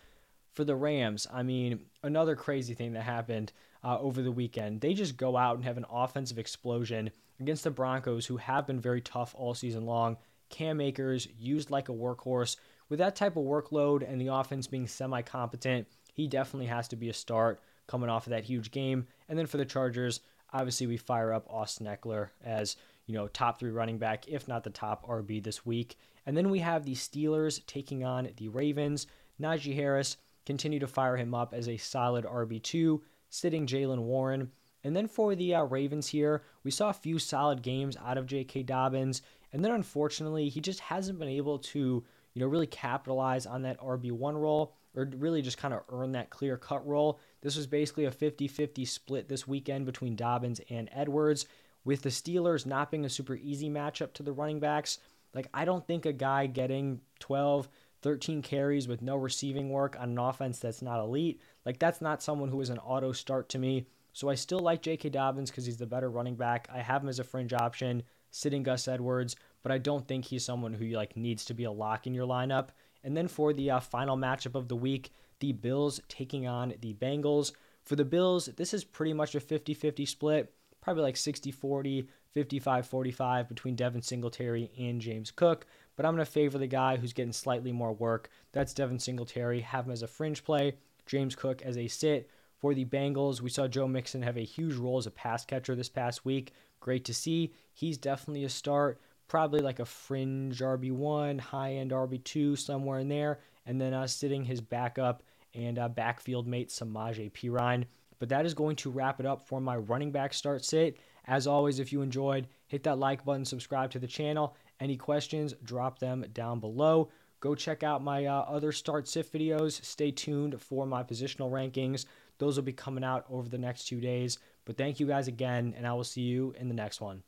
For 0.52 0.64
the 0.64 0.74
Rams, 0.74 1.28
I 1.32 1.44
mean, 1.44 1.80
another 2.02 2.34
crazy 2.34 2.74
thing 2.74 2.94
that 2.94 3.02
happened 3.02 3.52
uh, 3.82 3.98
over 3.98 4.22
the 4.22 4.32
weekend. 4.32 4.80
They 4.80 4.94
just 4.94 5.16
go 5.16 5.36
out 5.36 5.56
and 5.56 5.64
have 5.64 5.76
an 5.76 5.86
offensive 5.90 6.38
explosion 6.38 7.10
against 7.40 7.64
the 7.64 7.70
Broncos, 7.70 8.26
who 8.26 8.36
have 8.36 8.66
been 8.66 8.80
very 8.80 9.00
tough 9.00 9.34
all 9.36 9.54
season 9.54 9.86
long. 9.86 10.18
Cam 10.50 10.80
Akers 10.80 11.26
used 11.38 11.70
like 11.70 11.88
a 11.88 11.92
workhorse. 11.92 12.56
With 12.88 12.98
that 12.98 13.16
type 13.16 13.36
of 13.36 13.44
workload 13.44 14.08
and 14.08 14.20
the 14.20 14.28
offense 14.28 14.66
being 14.66 14.86
semi 14.86 15.22
competent, 15.22 15.86
he 16.12 16.26
definitely 16.26 16.66
has 16.66 16.88
to 16.88 16.96
be 16.96 17.08
a 17.08 17.14
start 17.14 17.62
coming 17.86 18.10
off 18.10 18.26
of 18.26 18.30
that 18.30 18.44
huge 18.44 18.70
game. 18.70 19.06
And 19.28 19.38
then 19.38 19.46
for 19.46 19.56
the 19.56 19.64
Chargers, 19.64 20.20
obviously 20.52 20.86
we 20.86 20.96
fire 20.96 21.32
up 21.32 21.46
Austin 21.48 21.86
Ekeler 21.86 22.30
as 22.44 22.76
you 23.06 23.14
know 23.14 23.28
top 23.28 23.58
three 23.58 23.70
running 23.70 23.98
back, 23.98 24.28
if 24.28 24.48
not 24.48 24.64
the 24.64 24.70
top 24.70 25.06
RB 25.06 25.42
this 25.42 25.64
week. 25.64 25.96
And 26.26 26.36
then 26.36 26.50
we 26.50 26.58
have 26.58 26.84
the 26.84 26.94
Steelers 26.94 27.64
taking 27.66 28.04
on 28.04 28.28
the 28.36 28.48
Ravens. 28.48 29.06
Najee 29.40 29.74
Harris 29.74 30.16
continue 30.44 30.78
to 30.80 30.86
fire 30.86 31.16
him 31.16 31.34
up 31.34 31.54
as 31.54 31.68
a 31.68 31.76
solid 31.76 32.24
RB 32.24 32.62
two 32.62 33.02
sitting 33.30 33.66
Jaylen 33.66 34.02
Warren. 34.02 34.50
And 34.84 34.94
then 34.94 35.08
for 35.08 35.34
the 35.34 35.54
uh, 35.54 35.62
Ravens 35.64 36.08
here, 36.08 36.42
we 36.64 36.70
saw 36.70 36.90
a 36.90 36.94
few 36.94 37.18
solid 37.18 37.62
games 37.62 37.96
out 38.04 38.18
of 38.18 38.26
J.K. 38.26 38.64
Dobbins, 38.64 39.22
and 39.52 39.64
then 39.64 39.72
unfortunately, 39.72 40.48
he 40.48 40.60
just 40.60 40.80
hasn't 40.80 41.18
been 41.18 41.28
able 41.28 41.58
to, 41.58 42.04
you 42.34 42.40
know, 42.40 42.46
really 42.46 42.66
capitalize 42.66 43.46
on 43.46 43.62
that 43.62 43.80
RB1 43.80 44.34
role 44.34 44.74
or 44.94 45.08
really 45.16 45.42
just 45.42 45.58
kind 45.58 45.74
of 45.74 45.82
earn 45.90 46.12
that 46.12 46.30
clear 46.30 46.56
cut 46.56 46.86
role. 46.86 47.20
This 47.42 47.56
was 47.56 47.66
basically 47.66 48.06
a 48.06 48.10
50 48.10 48.48
50 48.48 48.84
split 48.84 49.28
this 49.28 49.46
weekend 49.46 49.86
between 49.86 50.16
Dobbins 50.16 50.60
and 50.68 50.88
Edwards, 50.92 51.46
with 51.84 52.02
the 52.02 52.10
Steelers 52.10 52.66
not 52.66 52.90
being 52.90 53.04
a 53.04 53.10
super 53.10 53.36
easy 53.36 53.70
matchup 53.70 54.12
to 54.14 54.22
the 54.22 54.32
running 54.32 54.60
backs. 54.60 54.98
Like, 55.34 55.48
I 55.54 55.64
don't 55.64 55.86
think 55.86 56.06
a 56.06 56.12
guy 56.12 56.46
getting 56.46 57.00
12, 57.20 57.68
13 58.02 58.42
carries 58.42 58.88
with 58.88 59.02
no 59.02 59.16
receiving 59.16 59.70
work 59.70 59.96
on 59.98 60.10
an 60.10 60.18
offense 60.18 60.58
that's 60.58 60.82
not 60.82 61.00
elite. 61.00 61.40
Like, 61.64 61.78
that's 61.78 62.00
not 62.00 62.22
someone 62.22 62.48
who 62.48 62.60
is 62.60 62.70
an 62.70 62.78
auto 62.78 63.12
start 63.12 63.48
to 63.50 63.58
me. 63.58 63.86
So 64.12 64.28
I 64.28 64.34
still 64.34 64.58
like 64.58 64.82
J.K. 64.82 65.10
Dobbins 65.10 65.50
because 65.50 65.66
he's 65.66 65.76
the 65.76 65.86
better 65.86 66.10
running 66.10 66.34
back. 66.34 66.68
I 66.72 66.80
have 66.80 67.02
him 67.02 67.08
as 67.08 67.18
a 67.18 67.24
fringe 67.24 67.52
option, 67.52 68.02
sitting 68.30 68.62
Gus 68.62 68.88
Edwards, 68.88 69.36
but 69.62 69.72
I 69.72 69.78
don't 69.78 70.06
think 70.06 70.24
he's 70.24 70.44
someone 70.44 70.72
who 70.72 70.86
like 70.86 71.16
needs 71.16 71.44
to 71.46 71.54
be 71.54 71.64
a 71.64 71.70
lock 71.70 72.06
in 72.06 72.14
your 72.14 72.26
lineup. 72.26 72.68
And 73.04 73.16
then 73.16 73.28
for 73.28 73.52
the 73.52 73.70
uh, 73.70 73.80
final 73.80 74.16
matchup 74.16 74.54
of 74.54 74.68
the 74.68 74.76
week, 74.76 75.10
the 75.38 75.52
Bills 75.52 76.00
taking 76.08 76.46
on 76.46 76.74
the 76.80 76.94
Bengals. 76.94 77.52
For 77.84 77.96
the 77.96 78.04
Bills, 78.04 78.46
this 78.56 78.74
is 78.74 78.84
pretty 78.84 79.12
much 79.12 79.34
a 79.34 79.40
50 79.40 79.74
50 79.74 80.06
split, 80.06 80.52
probably 80.80 81.02
like 81.02 81.16
60 81.16 81.50
40, 81.50 82.08
55 82.32 82.86
45 82.86 83.48
between 83.48 83.74
Devin 83.74 84.02
Singletary 84.02 84.70
and 84.78 85.00
James 85.00 85.30
Cook 85.30 85.66
but 86.00 86.06
I'm 86.06 86.14
going 86.14 86.24
to 86.24 86.32
favor 86.32 86.56
the 86.56 86.66
guy 86.66 86.96
who's 86.96 87.12
getting 87.12 87.34
slightly 87.34 87.72
more 87.72 87.92
work. 87.92 88.30
That's 88.52 88.72
Devin 88.72 88.98
Singletary. 88.98 89.60
Have 89.60 89.84
him 89.84 89.92
as 89.92 90.02
a 90.02 90.06
fringe 90.06 90.42
play. 90.42 90.76
James 91.04 91.36
Cook 91.36 91.60
as 91.60 91.76
a 91.76 91.88
sit. 91.88 92.30
For 92.56 92.72
the 92.72 92.86
Bengals, 92.86 93.42
we 93.42 93.50
saw 93.50 93.68
Joe 93.68 93.86
Mixon 93.86 94.22
have 94.22 94.38
a 94.38 94.40
huge 94.40 94.76
role 94.76 94.96
as 94.96 95.06
a 95.06 95.10
pass 95.10 95.44
catcher 95.44 95.74
this 95.74 95.90
past 95.90 96.24
week. 96.24 96.54
Great 96.80 97.04
to 97.04 97.12
see. 97.12 97.52
He's 97.74 97.98
definitely 97.98 98.44
a 98.44 98.48
start. 98.48 98.98
Probably 99.28 99.60
like 99.60 99.78
a 99.78 99.84
fringe 99.84 100.60
RB1, 100.60 101.38
high 101.38 101.74
end 101.74 101.90
RB2, 101.90 102.56
somewhere 102.56 103.00
in 103.00 103.08
there. 103.08 103.40
And 103.66 103.78
then 103.78 103.92
uh, 103.92 104.06
sitting 104.06 104.42
his 104.42 104.62
backup 104.62 105.22
and 105.52 105.78
uh, 105.78 105.90
backfield 105.90 106.46
mate, 106.46 106.70
Samaje 106.70 107.30
Perine. 107.30 107.84
But 108.18 108.30
that 108.30 108.46
is 108.46 108.54
going 108.54 108.76
to 108.76 108.90
wrap 108.90 109.20
it 109.20 109.26
up 109.26 109.42
for 109.42 109.60
my 109.60 109.76
running 109.76 110.12
back 110.12 110.32
start 110.32 110.64
sit. 110.64 110.96
As 111.26 111.46
always, 111.46 111.78
if 111.78 111.92
you 111.92 112.00
enjoyed, 112.00 112.48
hit 112.68 112.84
that 112.84 112.98
like 112.98 113.22
button, 113.22 113.44
subscribe 113.44 113.90
to 113.90 113.98
the 113.98 114.06
channel, 114.06 114.56
any 114.80 114.96
questions, 114.96 115.54
drop 115.62 115.98
them 115.98 116.24
down 116.32 116.60
below. 116.60 117.10
Go 117.40 117.54
check 117.54 117.82
out 117.82 118.02
my 118.02 118.26
uh, 118.26 118.40
other 118.40 118.72
start 118.72 119.08
sit 119.08 119.32
videos. 119.32 119.82
Stay 119.84 120.10
tuned 120.10 120.60
for 120.60 120.86
my 120.86 121.02
positional 121.02 121.50
rankings. 121.50 122.04
Those 122.38 122.56
will 122.56 122.64
be 122.64 122.72
coming 122.72 123.04
out 123.04 123.24
over 123.30 123.48
the 123.48 123.58
next 123.58 123.86
two 123.86 124.00
days. 124.00 124.38
But 124.64 124.76
thank 124.76 125.00
you 125.00 125.06
guys 125.06 125.28
again, 125.28 125.74
and 125.76 125.86
I 125.86 125.92
will 125.92 126.04
see 126.04 126.22
you 126.22 126.54
in 126.58 126.68
the 126.68 126.74
next 126.74 127.00
one. 127.00 127.22